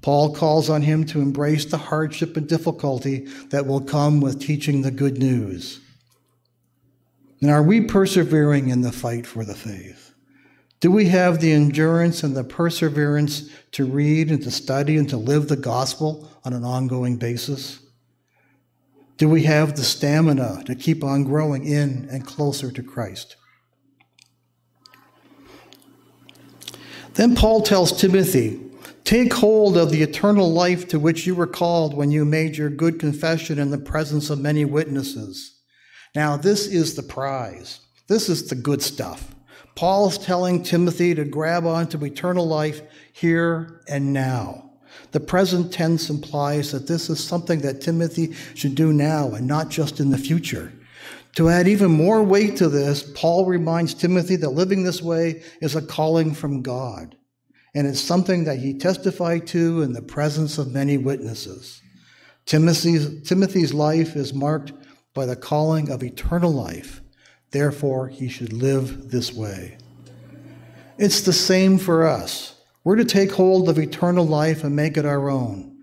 Paul 0.00 0.32
calls 0.32 0.70
on 0.70 0.82
him 0.82 1.04
to 1.06 1.20
embrace 1.20 1.64
the 1.64 1.76
hardship 1.76 2.36
and 2.36 2.48
difficulty 2.48 3.26
that 3.50 3.66
will 3.66 3.80
come 3.80 4.20
with 4.20 4.40
teaching 4.40 4.82
the 4.82 4.92
good 4.92 5.18
news. 5.18 5.80
And 7.40 7.50
are 7.50 7.64
we 7.64 7.80
persevering 7.80 8.68
in 8.68 8.82
the 8.82 8.92
fight 8.92 9.26
for 9.26 9.44
the 9.44 9.56
faith? 9.56 10.14
Do 10.78 10.92
we 10.92 11.08
have 11.08 11.40
the 11.40 11.52
endurance 11.52 12.22
and 12.22 12.36
the 12.36 12.44
perseverance 12.44 13.50
to 13.72 13.86
read 13.86 14.30
and 14.30 14.40
to 14.44 14.52
study 14.52 14.96
and 14.98 15.08
to 15.08 15.16
live 15.16 15.48
the 15.48 15.56
gospel 15.56 16.30
on 16.44 16.52
an 16.52 16.62
ongoing 16.62 17.16
basis? 17.16 17.80
Do 19.16 19.28
we 19.28 19.44
have 19.44 19.76
the 19.76 19.84
stamina 19.84 20.64
to 20.66 20.74
keep 20.74 21.04
on 21.04 21.24
growing 21.24 21.64
in 21.64 22.08
and 22.10 22.26
closer 22.26 22.70
to 22.72 22.82
Christ? 22.82 23.36
Then 27.14 27.36
Paul 27.36 27.62
tells 27.62 27.98
Timothy, 27.98 28.60
Take 29.04 29.34
hold 29.34 29.76
of 29.76 29.90
the 29.90 30.02
eternal 30.02 30.50
life 30.50 30.88
to 30.88 30.98
which 30.98 31.26
you 31.26 31.34
were 31.34 31.46
called 31.46 31.94
when 31.94 32.10
you 32.10 32.24
made 32.24 32.56
your 32.56 32.70
good 32.70 32.98
confession 32.98 33.58
in 33.58 33.70
the 33.70 33.78
presence 33.78 34.30
of 34.30 34.40
many 34.40 34.64
witnesses. 34.64 35.60
Now, 36.14 36.38
this 36.38 36.66
is 36.66 36.94
the 36.94 37.02
prize. 37.02 37.80
This 38.08 38.30
is 38.30 38.48
the 38.48 38.54
good 38.54 38.80
stuff. 38.80 39.34
Paul's 39.74 40.16
telling 40.16 40.62
Timothy 40.62 41.14
to 41.14 41.24
grab 41.24 41.66
onto 41.66 42.02
eternal 42.04 42.46
life 42.46 42.80
here 43.12 43.82
and 43.88 44.12
now. 44.12 44.63
The 45.12 45.20
present 45.20 45.72
tense 45.72 46.10
implies 46.10 46.72
that 46.72 46.86
this 46.86 47.08
is 47.08 47.22
something 47.22 47.60
that 47.60 47.80
Timothy 47.80 48.32
should 48.54 48.74
do 48.74 48.92
now 48.92 49.32
and 49.32 49.46
not 49.46 49.68
just 49.68 50.00
in 50.00 50.10
the 50.10 50.18
future. 50.18 50.72
To 51.36 51.48
add 51.48 51.66
even 51.66 51.90
more 51.90 52.22
weight 52.22 52.56
to 52.58 52.68
this, 52.68 53.02
Paul 53.14 53.46
reminds 53.46 53.94
Timothy 53.94 54.36
that 54.36 54.50
living 54.50 54.84
this 54.84 55.02
way 55.02 55.42
is 55.60 55.74
a 55.74 55.82
calling 55.82 56.32
from 56.32 56.62
God, 56.62 57.16
and 57.74 57.86
it's 57.86 58.00
something 58.00 58.44
that 58.44 58.60
he 58.60 58.78
testified 58.78 59.46
to 59.48 59.82
in 59.82 59.92
the 59.92 60.02
presence 60.02 60.58
of 60.58 60.72
many 60.72 60.96
witnesses. 60.96 61.82
Timothy's, 62.46 63.22
Timothy's 63.28 63.74
life 63.74 64.14
is 64.14 64.32
marked 64.32 64.72
by 65.12 65.26
the 65.26 65.36
calling 65.36 65.90
of 65.90 66.02
eternal 66.02 66.52
life 66.52 67.00
Therefore, 67.54 68.08
he 68.08 68.28
should 68.28 68.52
live 68.52 69.12
this 69.12 69.32
way. 69.32 69.78
It's 70.98 71.20
the 71.20 71.32
same 71.32 71.78
for 71.78 72.04
us. 72.04 72.60
We're 72.84 72.96
to 72.96 73.04
take 73.04 73.32
hold 73.32 73.68
of 73.68 73.78
eternal 73.78 74.26
life 74.26 74.62
and 74.62 74.76
make 74.76 74.98
it 74.98 75.06
our 75.06 75.30
own. 75.30 75.74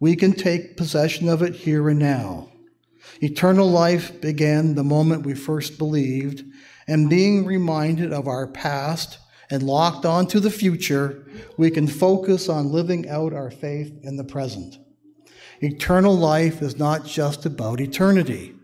We 0.00 0.16
can 0.16 0.32
take 0.32 0.78
possession 0.78 1.28
of 1.28 1.42
it 1.42 1.54
here 1.54 1.88
and 1.90 1.98
now. 1.98 2.50
Eternal 3.20 3.70
life 3.70 4.20
began 4.20 4.74
the 4.74 4.82
moment 4.82 5.26
we 5.26 5.34
first 5.34 5.76
believed, 5.78 6.44
and 6.88 7.10
being 7.10 7.44
reminded 7.44 8.12
of 8.12 8.26
our 8.26 8.46
past 8.46 9.18
and 9.50 9.62
locked 9.62 10.04
onto 10.04 10.40
the 10.40 10.50
future, 10.50 11.26
we 11.56 11.70
can 11.70 11.86
focus 11.86 12.48
on 12.48 12.72
living 12.72 13.08
out 13.08 13.32
our 13.32 13.50
faith 13.50 13.92
in 14.02 14.16
the 14.16 14.24
present. 14.24 14.78
Eternal 15.60 16.16
life 16.16 16.62
is 16.62 16.78
not 16.78 17.06
just 17.06 17.46
about 17.46 17.80
eternity, 17.80 18.54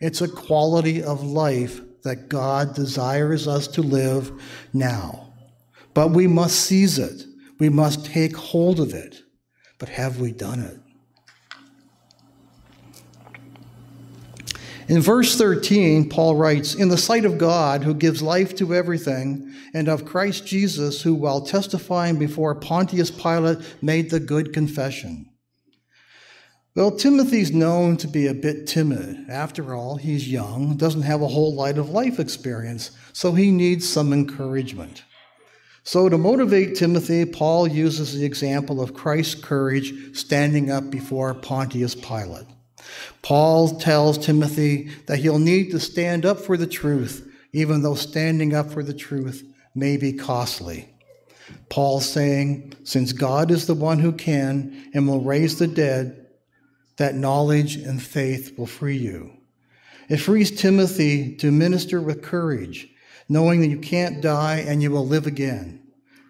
it's 0.00 0.20
a 0.20 0.28
quality 0.28 1.02
of 1.02 1.22
life 1.22 1.80
that 2.02 2.28
God 2.28 2.74
desires 2.74 3.46
us 3.46 3.66
to 3.68 3.82
live 3.82 4.32
now. 4.72 5.32
But 5.94 6.12
we 6.12 6.26
must 6.26 6.60
seize 6.60 6.98
it. 6.98 7.24
We 7.60 7.68
must 7.68 8.06
take 8.06 8.34
hold 8.34 8.80
of 8.80 8.92
it. 8.92 9.22
But 9.78 9.90
have 9.90 10.18
we 10.18 10.32
done 10.32 10.60
it? 10.60 10.78
In 14.88 15.00
verse 15.00 15.36
13, 15.36 16.08
Paul 16.08 16.34
writes, 16.34 16.74
In 16.74 16.88
the 16.88 16.98
sight 16.98 17.24
of 17.24 17.38
God, 17.38 17.84
who 17.84 17.94
gives 17.94 18.22
life 18.22 18.56
to 18.56 18.74
everything, 18.74 19.54
and 19.72 19.88
of 19.88 20.04
Christ 20.04 20.44
Jesus, 20.46 21.02
who, 21.02 21.14
while 21.14 21.42
testifying 21.42 22.18
before 22.18 22.56
Pontius 22.56 23.10
Pilate, 23.12 23.58
made 23.80 24.10
the 24.10 24.18
good 24.18 24.52
confession. 24.52 25.30
Well, 26.74 26.90
Timothy's 26.90 27.52
known 27.52 27.98
to 27.98 28.08
be 28.08 28.26
a 28.26 28.34
bit 28.34 28.66
timid. 28.66 29.26
After 29.28 29.74
all, 29.74 29.96
he's 29.96 30.28
young, 30.28 30.76
doesn't 30.76 31.02
have 31.02 31.22
a 31.22 31.28
whole 31.28 31.54
lot 31.54 31.78
of 31.78 31.90
life 31.90 32.18
experience, 32.18 32.90
so 33.12 33.32
he 33.32 33.50
needs 33.52 33.88
some 33.88 34.12
encouragement. 34.12 35.04
So, 35.82 36.08
to 36.08 36.18
motivate 36.18 36.76
Timothy, 36.76 37.24
Paul 37.24 37.66
uses 37.66 38.12
the 38.12 38.24
example 38.24 38.82
of 38.82 38.94
Christ's 38.94 39.34
courage 39.34 40.16
standing 40.16 40.70
up 40.70 40.90
before 40.90 41.32
Pontius 41.34 41.94
Pilate. 41.94 42.46
Paul 43.22 43.78
tells 43.78 44.18
Timothy 44.18 44.90
that 45.06 45.18
he'll 45.18 45.38
need 45.38 45.70
to 45.70 45.80
stand 45.80 46.26
up 46.26 46.38
for 46.38 46.56
the 46.56 46.66
truth, 46.66 47.26
even 47.52 47.82
though 47.82 47.94
standing 47.94 48.54
up 48.54 48.70
for 48.70 48.82
the 48.82 48.94
truth 48.94 49.44
may 49.74 49.96
be 49.96 50.12
costly. 50.12 50.88
Paul's 51.68 52.08
saying, 52.08 52.74
since 52.84 53.12
God 53.12 53.50
is 53.50 53.66
the 53.66 53.74
one 53.74 53.98
who 53.98 54.12
can 54.12 54.90
and 54.94 55.08
will 55.08 55.22
raise 55.22 55.58
the 55.58 55.66
dead, 55.66 56.26
that 56.96 57.14
knowledge 57.14 57.76
and 57.76 58.02
faith 58.02 58.58
will 58.58 58.66
free 58.66 58.98
you. 58.98 59.32
It 60.08 60.18
frees 60.18 60.50
Timothy 60.50 61.36
to 61.36 61.50
minister 61.50 62.00
with 62.00 62.22
courage, 62.22 62.89
knowing 63.30 63.60
that 63.60 63.68
you 63.68 63.78
can't 63.78 64.20
die 64.20 64.56
and 64.56 64.82
you 64.82 64.90
will 64.90 65.06
live 65.06 65.24
again. 65.24 65.80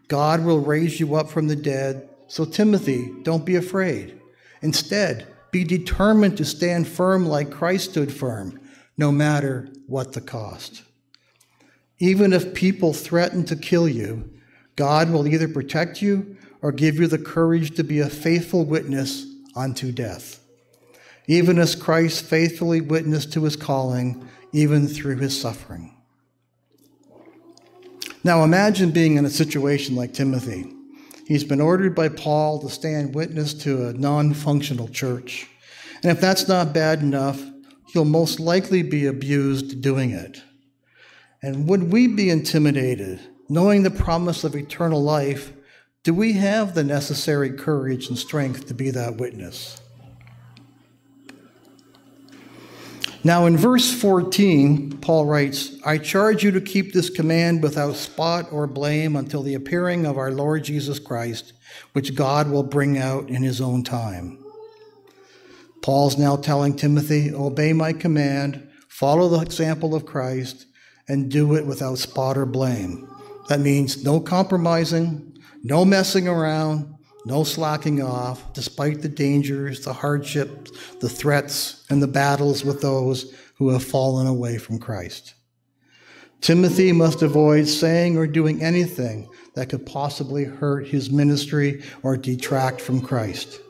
God 0.07 0.45
will 0.45 0.61
raise 0.61 1.01
you 1.01 1.15
up 1.15 1.31
from 1.31 1.49
the 1.49 1.57
dead. 1.57 2.09
So, 2.29 2.45
Timothy, 2.45 3.11
don't 3.23 3.47
be 3.47 3.57
afraid. 3.57 4.21
Instead, 4.61 5.27
be 5.51 5.65
determined 5.65 6.37
to 6.37 6.45
stand 6.45 6.87
firm 6.87 7.27
like 7.27 7.51
Christ 7.51 7.93
stood 7.93 8.13
firm, 8.13 8.61
no 8.99 9.11
matter 9.11 9.71
what 9.87 10.13
the 10.13 10.21
cost. 10.21 10.83
Even 11.99 12.35
if 12.35 12.55
people 12.55 12.93
threaten 12.93 13.45
to 13.47 13.57
kill 13.57 13.89
you, 13.89 14.31
God 14.77 15.11
will 15.11 15.27
either 15.27 15.49
protect 15.49 16.03
you 16.03 16.37
or 16.61 16.71
give 16.71 16.97
you 16.97 17.07
the 17.07 17.19
courage 17.19 17.75
to 17.77 17.83
be 17.83 18.01
a 18.01 18.11
faithful 18.11 18.67
witness 18.67 19.27
unto 19.57 19.91
death. 19.91 20.39
Even 21.27 21.59
as 21.59 21.75
Christ 21.75 22.25
faithfully 22.27 22.83
witnessed 22.83 23.33
to 23.33 23.45
his 23.45 23.57
calling, 23.57 24.29
even 24.53 24.87
through 24.87 25.17
his 25.17 25.41
suffering. 25.41 25.97
Now 28.23 28.45
imagine 28.45 28.91
being 28.91 29.17
in 29.17 29.25
a 29.25 29.31
situation 29.31 29.97
like 29.97 30.13
Timothy. 30.13 30.71
He's 31.27 31.45
been 31.45 31.61
ordered 31.61 31.95
by 31.95 32.09
Paul 32.09 32.61
to 32.61 32.69
stand 32.69 33.15
witness 33.15 33.55
to 33.55 33.89
a 33.89 33.93
non 33.95 34.35
functional 34.35 34.89
church. 34.89 35.49
And 36.03 36.11
if 36.13 36.21
that's 36.21 36.49
not 36.49 36.75
bad 36.75 37.01
enough, 37.01 37.43
he'll 37.93 38.05
most 38.05 38.41
likely 38.41 38.83
be 38.83 39.07
abused 39.07 39.81
doing 39.81 40.11
it. 40.11 40.43
And 41.43 41.69
would 41.69 41.91
we 41.91 42.09
be 42.09 42.29
intimidated, 42.29 43.21
knowing 43.49 43.83
the 43.83 43.91
promise 43.91 44.45
of 44.45 44.55
eternal 44.55 45.03
life? 45.03 45.53
Do 46.03 46.13
we 46.13 46.35
have 46.35 46.75
the 46.75 46.85
necessary 46.85 47.51
courage 47.51 48.09
and 48.09 48.19
strength 48.19 48.67
to 48.67 48.75
be 48.75 48.91
that 48.91 49.17
witness? 49.17 49.81
Now, 53.23 53.45
in 53.45 53.59
verse 53.59 53.93
14, 53.93 54.99
Paul 54.99 55.27
writes, 55.27 55.77
I 55.85 55.99
charge 55.99 56.43
you 56.43 56.51
to 56.53 56.61
keep 56.61 56.93
this 56.93 57.11
command 57.11 57.63
without 57.63 57.97
spot 57.97 58.51
or 58.51 58.67
blame 58.67 59.15
until 59.15 59.43
the 59.43 59.55
appearing 59.55 60.07
of 60.07 60.17
our 60.17 60.31
Lord 60.31 60.65
Jesus 60.65 60.99
Christ, 60.99 61.53
which 61.93 62.15
God 62.15 62.51
will 62.51 62.63
bring 62.63 62.97
out 62.97 63.29
in 63.29 63.43
his 63.43 63.61
own 63.61 63.85
time. 63.85 64.43
Paul's 65.83 66.17
now 66.17 66.37
telling 66.37 66.75
Timothy, 66.75 67.31
Obey 67.33 67.75
my 67.75 67.93
command, 67.93 68.67
follow 68.89 69.29
the 69.29 69.41
example 69.41 69.95
of 69.95 70.07
Christ, 70.07 70.67
and 71.07 71.31
do 71.31 71.55
it 71.57 71.67
without 71.67 71.99
spot 71.99 72.39
or 72.39 72.47
blame. 72.47 73.07
That 73.49 73.61
means 73.61 74.03
no 74.03 74.21
compromising, 74.21 75.39
no 75.63 75.85
messing 75.85 76.27
around, 76.27 76.95
no 77.25 77.45
slacking 77.45 78.03
off, 78.03 78.53
despite 78.53 79.03
the 79.03 79.09
dangers, 79.09 79.85
the 79.85 79.93
hardships, 79.93 80.71
the 81.01 81.09
threats, 81.09 81.85
and 81.91 82.03
the 82.03 82.09
battles 82.09 82.65
with 82.65 82.81
those 82.81 83.35
who 83.57 83.71
have 83.71 83.85
fallen 83.85 84.27
away 84.27 84.59
from 84.59 84.79
Christ. 84.79 85.35
Timothy 86.41 86.93
must 86.93 87.21
avoid 87.21 87.69
saying 87.69 88.17
or 88.17 88.27
doing 88.27 88.63
anything 88.63 89.29
that 89.55 89.69
could 89.69 89.85
possibly 89.85 90.45
hurt 90.45 90.87
his 90.87 91.11
ministry 91.11 91.83
or 92.03 92.17
detract 92.17 92.81
from 92.81 93.03
Christ. 93.03 93.61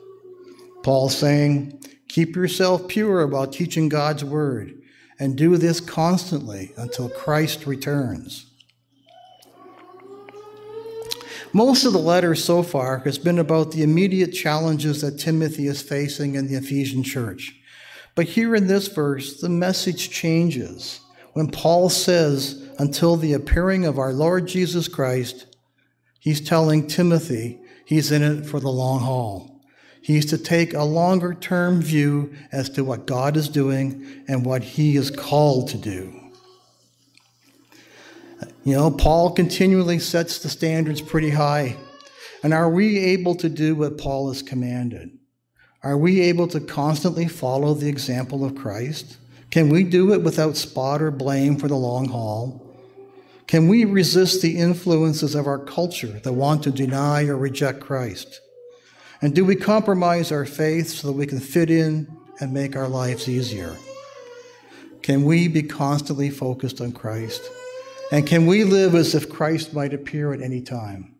Paul 0.83 1.09
saying, 1.09 1.83
Keep 2.07 2.35
yourself 2.35 2.87
pure 2.87 3.21
about 3.21 3.53
teaching 3.53 3.89
God's 3.89 4.23
word, 4.23 4.81
and 5.19 5.37
do 5.37 5.57
this 5.57 5.79
constantly 5.79 6.71
until 6.77 7.09
Christ 7.09 7.67
returns. 7.67 8.50
Most 11.53 11.83
of 11.83 11.91
the 11.91 11.99
letter 11.99 12.33
so 12.33 12.63
far 12.63 12.99
has 12.99 13.17
been 13.17 13.37
about 13.37 13.71
the 13.71 13.83
immediate 13.83 14.31
challenges 14.31 15.01
that 15.01 15.19
Timothy 15.19 15.67
is 15.67 15.81
facing 15.81 16.35
in 16.35 16.47
the 16.47 16.55
Ephesian 16.55 17.03
church. 17.03 17.53
But 18.15 18.27
here 18.27 18.55
in 18.55 18.67
this 18.67 18.87
verse, 18.87 19.41
the 19.41 19.49
message 19.49 20.09
changes 20.09 21.01
when 21.33 21.49
Paul 21.49 21.89
says, 21.89 22.69
until 22.77 23.15
the 23.15 23.33
appearing 23.33 23.85
of 23.85 23.99
our 23.99 24.13
Lord 24.13 24.47
Jesus 24.47 24.87
Christ, 24.87 25.45
he's 26.19 26.41
telling 26.41 26.87
Timothy 26.87 27.59
he's 27.85 28.11
in 28.11 28.23
it 28.23 28.45
for 28.45 28.59
the 28.59 28.69
long 28.69 29.01
haul. 29.01 29.61
He's 30.01 30.25
to 30.27 30.37
take 30.37 30.73
a 30.73 30.83
longer 30.83 31.33
term 31.33 31.81
view 31.81 32.33
as 32.51 32.69
to 32.71 32.83
what 32.83 33.05
God 33.05 33.37
is 33.37 33.49
doing 33.49 34.23
and 34.27 34.45
what 34.45 34.63
he 34.63 34.95
is 34.95 35.11
called 35.11 35.69
to 35.69 35.77
do. 35.77 36.20
You 38.63 38.75
know, 38.75 38.91
Paul 38.91 39.31
continually 39.31 39.97
sets 39.97 40.37
the 40.37 40.49
standards 40.49 41.01
pretty 41.01 41.31
high. 41.31 41.77
And 42.43 42.53
are 42.53 42.69
we 42.69 42.97
able 42.99 43.35
to 43.35 43.49
do 43.49 43.75
what 43.75 43.97
Paul 43.97 44.27
has 44.29 44.43
commanded? 44.43 45.17
Are 45.83 45.97
we 45.97 46.21
able 46.21 46.47
to 46.49 46.59
constantly 46.59 47.27
follow 47.27 47.73
the 47.73 47.89
example 47.89 48.45
of 48.45 48.55
Christ? 48.55 49.17
Can 49.49 49.69
we 49.69 49.83
do 49.83 50.13
it 50.13 50.21
without 50.21 50.57
spot 50.57 51.01
or 51.01 51.09
blame 51.09 51.57
for 51.57 51.67
the 51.67 51.75
long 51.75 52.09
haul? 52.09 52.67
Can 53.47 53.67
we 53.67 53.83
resist 53.83 54.41
the 54.41 54.57
influences 54.57 55.33
of 55.33 55.47
our 55.47 55.59
culture 55.59 56.19
that 56.19 56.33
want 56.33 56.63
to 56.63 56.71
deny 56.71 57.25
or 57.25 57.35
reject 57.35 57.79
Christ? 57.79 58.41
And 59.23 59.35
do 59.35 59.43
we 59.43 59.55
compromise 59.55 60.31
our 60.31 60.45
faith 60.45 60.89
so 60.89 61.07
that 61.07 61.13
we 61.13 61.25
can 61.25 61.39
fit 61.39 61.69
in 61.69 62.15
and 62.39 62.53
make 62.53 62.75
our 62.75 62.87
lives 62.87 63.27
easier? 63.27 63.75
Can 65.01 65.23
we 65.23 65.47
be 65.47 65.63
constantly 65.63 66.29
focused 66.29 66.79
on 66.79 66.91
Christ? 66.91 67.41
And 68.11 68.27
can 68.27 68.45
we 68.45 68.65
live 68.65 68.93
as 68.93 69.15
if 69.15 69.29
Christ 69.29 69.73
might 69.73 69.93
appear 69.93 70.33
at 70.33 70.41
any 70.41 70.61
time? 70.61 71.15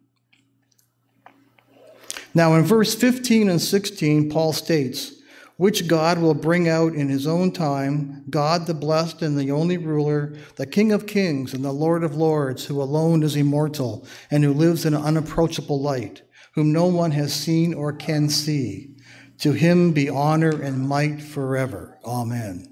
Now, 2.34 2.54
in 2.56 2.63
verse 2.63 2.93
15 2.93 3.49
and 3.49 3.62
16, 3.62 4.30
Paul 4.30 4.54
states, 4.54 5.13
which 5.56 5.88
God 5.88 6.19
will 6.19 6.34
bring 6.34 6.67
out 6.67 6.93
in 6.93 7.08
his 7.08 7.27
own 7.27 7.51
time, 7.51 8.23
God 8.30 8.67
the 8.67 8.73
blessed 8.73 9.21
and 9.21 9.38
the 9.38 9.51
only 9.51 9.77
ruler, 9.77 10.36
the 10.56 10.65
King 10.65 10.91
of 10.91 11.08
kings 11.08 11.54
and 11.54 11.63
the 11.63 11.71
Lord 11.71 12.04
of 12.04 12.15
lords, 12.15 12.65
who 12.65 12.82
alone 12.82 13.21
is 13.23 13.36
immortal 13.36 14.06
and 14.30 14.43
who 14.43 14.54
lives 14.54 14.86
in 14.86 14.93
unapproachable 14.93 15.80
light, 15.80 16.23
whom 16.56 16.73
no 16.73 16.88
one 16.88 17.12
has 17.12 17.34
seen 17.34 17.73
or 17.73 17.93
can 17.93 18.27
see. 18.27 18.95
To 19.39 19.51
him 19.51 19.91
be 19.91 20.10
honor 20.10 20.62
and 20.62 20.88
might 20.88 21.21
forever. 21.21 21.99
Amen. 22.06 22.70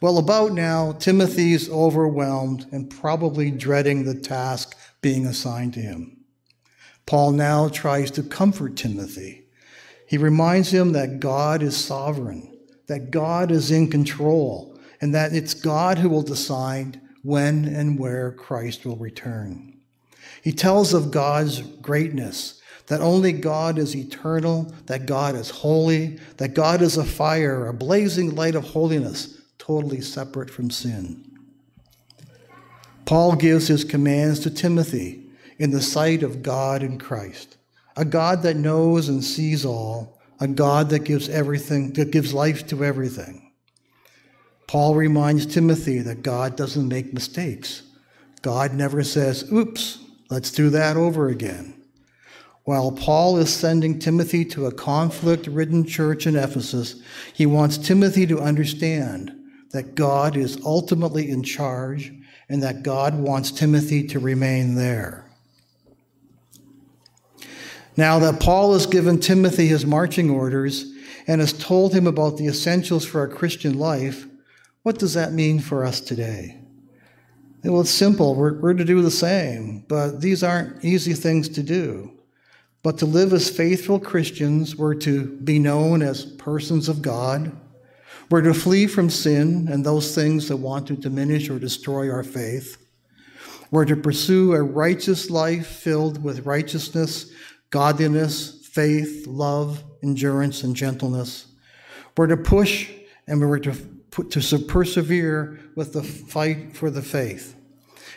Well, 0.00 0.18
about 0.18 0.52
now, 0.52 0.92
Timothy's 0.92 1.68
overwhelmed 1.68 2.66
and 2.72 2.90
probably 2.90 3.50
dreading 3.50 4.04
the 4.04 4.14
task 4.14 4.76
being 5.00 5.26
assigned 5.26 5.74
to 5.74 5.80
him. 5.80 6.24
Paul 7.06 7.32
now 7.32 7.68
tries 7.68 8.10
to 8.12 8.22
comfort 8.22 8.76
Timothy. 8.76 9.44
He 10.06 10.16
reminds 10.16 10.72
him 10.72 10.92
that 10.92 11.20
God 11.20 11.62
is 11.62 11.76
sovereign, 11.76 12.56
that 12.86 13.10
God 13.10 13.50
is 13.50 13.70
in 13.70 13.90
control, 13.90 14.78
and 15.00 15.14
that 15.14 15.32
it's 15.32 15.54
God 15.54 15.98
who 15.98 16.08
will 16.08 16.22
decide 16.22 17.00
when 17.22 17.64
and 17.64 17.98
where 17.98 18.32
Christ 18.32 18.84
will 18.84 18.96
return. 18.96 19.78
He 20.42 20.52
tells 20.52 20.94
of 20.94 21.10
God's 21.10 21.60
greatness, 21.60 22.60
that 22.86 23.00
only 23.00 23.32
God 23.32 23.78
is 23.78 23.94
eternal, 23.94 24.74
that 24.86 25.06
God 25.06 25.36
is 25.36 25.50
holy, 25.50 26.18
that 26.38 26.54
God 26.54 26.82
is 26.82 26.96
a 26.96 27.04
fire, 27.04 27.66
a 27.66 27.74
blazing 27.74 28.34
light 28.34 28.54
of 28.54 28.64
holiness, 28.64 29.39
totally 29.70 30.00
separate 30.00 30.50
from 30.50 30.68
sin. 30.68 31.24
Paul 33.04 33.36
gives 33.36 33.68
his 33.68 33.84
commands 33.84 34.40
to 34.40 34.50
Timothy 34.50 35.22
in 35.58 35.70
the 35.70 35.80
sight 35.80 36.24
of 36.24 36.42
God 36.42 36.82
and 36.82 36.98
Christ, 36.98 37.56
a 37.96 38.04
God 38.04 38.42
that 38.42 38.56
knows 38.56 39.08
and 39.08 39.22
sees 39.22 39.64
all, 39.64 40.20
a 40.40 40.48
God 40.48 40.90
that 40.90 41.04
gives 41.04 41.28
everything, 41.28 41.92
that 41.92 42.10
gives 42.10 42.34
life 42.34 42.66
to 42.66 42.84
everything. 42.84 43.52
Paul 44.66 44.96
reminds 44.96 45.46
Timothy 45.46 46.00
that 46.00 46.24
God 46.24 46.56
doesn't 46.56 46.88
make 46.88 47.14
mistakes. 47.14 47.82
God 48.42 48.74
never 48.74 49.04
says, 49.04 49.52
oops, 49.52 50.00
let's 50.30 50.50
do 50.50 50.70
that 50.70 50.96
over 50.96 51.28
again. 51.28 51.80
While 52.64 52.90
Paul 52.90 53.36
is 53.36 53.54
sending 53.54 54.00
Timothy 54.00 54.44
to 54.46 54.66
a 54.66 54.74
conflict 54.74 55.46
ridden 55.46 55.86
church 55.86 56.26
in 56.26 56.34
Ephesus, 56.34 57.00
he 57.32 57.46
wants 57.46 57.78
Timothy 57.78 58.26
to 58.26 58.40
understand 58.40 59.36
that 59.72 59.94
God 59.94 60.36
is 60.36 60.60
ultimately 60.64 61.30
in 61.30 61.42
charge 61.42 62.12
and 62.48 62.62
that 62.62 62.82
God 62.82 63.14
wants 63.14 63.50
Timothy 63.50 64.06
to 64.08 64.18
remain 64.18 64.74
there. 64.74 65.30
Now 67.96 68.18
that 68.20 68.40
Paul 68.40 68.72
has 68.72 68.86
given 68.86 69.20
Timothy 69.20 69.66
his 69.66 69.86
marching 69.86 70.30
orders 70.30 70.92
and 71.26 71.40
has 71.40 71.52
told 71.52 71.92
him 71.94 72.06
about 72.06 72.36
the 72.36 72.46
essentials 72.46 73.04
for 73.04 73.22
a 73.22 73.28
Christian 73.28 73.78
life, 73.78 74.26
what 74.82 74.98
does 74.98 75.14
that 75.14 75.32
mean 75.32 75.60
for 75.60 75.84
us 75.84 76.00
today? 76.00 76.60
Well, 77.62 77.82
it's 77.82 77.90
simple. 77.90 78.34
We're, 78.34 78.58
we're 78.58 78.74
to 78.74 78.84
do 78.84 79.02
the 79.02 79.10
same, 79.10 79.84
but 79.86 80.20
these 80.22 80.42
aren't 80.42 80.82
easy 80.82 81.12
things 81.12 81.48
to 81.50 81.62
do. 81.62 82.12
But 82.82 82.96
to 82.98 83.06
live 83.06 83.34
as 83.34 83.50
faithful 83.50 84.00
Christians, 84.00 84.74
we're 84.74 84.94
to 84.94 85.26
be 85.26 85.58
known 85.58 86.00
as 86.00 86.24
persons 86.24 86.88
of 86.88 87.02
God. 87.02 87.52
We're 88.30 88.42
to 88.42 88.54
flee 88.54 88.86
from 88.86 89.10
sin 89.10 89.68
and 89.68 89.84
those 89.84 90.14
things 90.14 90.46
that 90.48 90.56
want 90.56 90.86
to 90.86 90.94
diminish 90.94 91.50
or 91.50 91.58
destroy 91.58 92.10
our 92.10 92.22
faith. 92.22 92.76
We're 93.72 93.84
to 93.86 93.96
pursue 93.96 94.52
a 94.52 94.62
righteous 94.62 95.30
life 95.30 95.66
filled 95.66 96.22
with 96.22 96.46
righteousness, 96.46 97.32
godliness, 97.70 98.68
faith, 98.68 99.26
love, 99.26 99.82
endurance, 100.02 100.62
and 100.62 100.76
gentleness. 100.76 101.46
We're 102.16 102.28
to 102.28 102.36
push 102.36 102.90
and 103.26 103.40
we're 103.40 103.58
to, 103.58 103.74
to 104.30 104.58
persevere 104.58 105.58
with 105.74 105.92
the 105.92 106.02
fight 106.02 106.76
for 106.76 106.90
the 106.90 107.02
faith. 107.02 107.56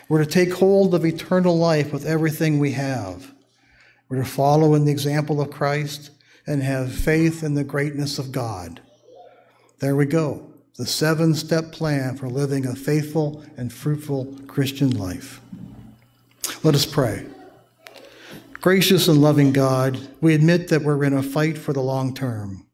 We're 0.08 0.24
to 0.24 0.30
take 0.30 0.52
hold 0.52 0.94
of 0.94 1.04
eternal 1.04 1.56
life 1.56 1.92
with 1.92 2.06
everything 2.06 2.58
we 2.58 2.72
have. 2.72 3.32
We're 4.08 4.18
to 4.18 4.28
follow 4.28 4.74
in 4.74 4.84
the 4.84 4.92
example 4.92 5.40
of 5.40 5.50
Christ 5.50 6.10
and 6.46 6.62
have 6.62 6.94
faith 6.94 7.42
in 7.42 7.54
the 7.54 7.64
greatness 7.64 8.18
of 8.18 8.30
God. 8.30 8.80
There 9.80 9.96
we 9.96 10.06
go. 10.06 10.50
The 10.76 10.86
seven 10.86 11.34
step 11.34 11.72
plan 11.72 12.16
for 12.16 12.28
living 12.28 12.66
a 12.66 12.74
faithful 12.74 13.44
and 13.56 13.72
fruitful 13.72 14.36
Christian 14.46 14.90
life. 14.90 15.40
Let 16.62 16.74
us 16.74 16.86
pray. 16.86 17.26
Gracious 18.54 19.08
and 19.08 19.20
loving 19.20 19.52
God, 19.52 20.08
we 20.20 20.34
admit 20.34 20.68
that 20.68 20.82
we're 20.82 21.04
in 21.04 21.12
a 21.12 21.22
fight 21.22 21.58
for 21.58 21.72
the 21.72 21.82
long 21.82 22.14
term. 22.14 22.66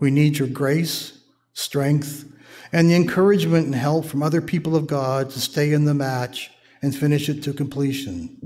We 0.00 0.10
need 0.10 0.38
your 0.38 0.48
grace, 0.48 1.20
strength, 1.52 2.30
and 2.72 2.90
the 2.90 2.96
encouragement 2.96 3.66
and 3.66 3.74
help 3.74 4.04
from 4.04 4.22
other 4.22 4.40
people 4.40 4.74
of 4.74 4.86
God 4.86 5.30
to 5.30 5.40
stay 5.40 5.72
in 5.72 5.84
the 5.84 5.94
match 5.94 6.50
and 6.82 6.94
finish 6.94 7.28
it 7.28 7.42
to 7.44 7.52
completion. 7.52 8.36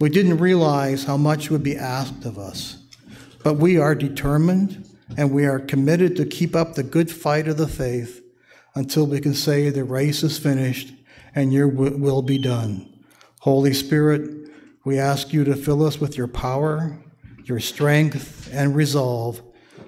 We 0.00 0.08
didn't 0.08 0.38
realize 0.38 1.04
how 1.04 1.16
much 1.16 1.50
would 1.50 1.62
be 1.62 1.76
asked 1.76 2.24
of 2.24 2.38
us, 2.38 2.78
but 3.42 3.54
we 3.54 3.78
are 3.78 3.94
determined 3.94 4.83
and 5.16 5.30
we 5.30 5.46
are 5.46 5.58
committed 5.58 6.16
to 6.16 6.24
keep 6.24 6.56
up 6.56 6.74
the 6.74 6.82
good 6.82 7.10
fight 7.10 7.48
of 7.48 7.56
the 7.56 7.68
faith 7.68 8.22
until 8.74 9.06
we 9.06 9.20
can 9.20 9.34
say 9.34 9.70
the 9.70 9.84
race 9.84 10.22
is 10.22 10.38
finished 10.38 10.92
and 11.34 11.52
your 11.52 11.68
will 11.68 12.22
be 12.22 12.38
done. 12.38 12.88
Holy 13.40 13.74
Spirit, 13.74 14.50
we 14.84 14.98
ask 14.98 15.32
you 15.32 15.44
to 15.44 15.54
fill 15.54 15.84
us 15.84 16.00
with 16.00 16.16
your 16.16 16.28
power, 16.28 16.98
your 17.44 17.60
strength, 17.60 18.48
and 18.52 18.74
resolve 18.74 19.42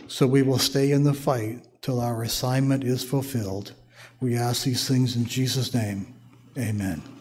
so 0.09 0.27
we 0.27 0.43
will 0.43 0.59
stay 0.59 0.93
in 0.93 1.05
the 1.05 1.15
fight 1.15 1.67
till 1.83 2.01
our 2.01 2.23
assignment 2.23 2.85
is 2.85 3.05
fulfilled. 3.05 3.73
We 4.21 4.37
ask 4.37 4.65
these 4.65 4.89
things 4.89 5.17
in 5.17 5.25
Jesus' 5.25 5.75
name. 5.75 6.15
Amen. 6.59 7.16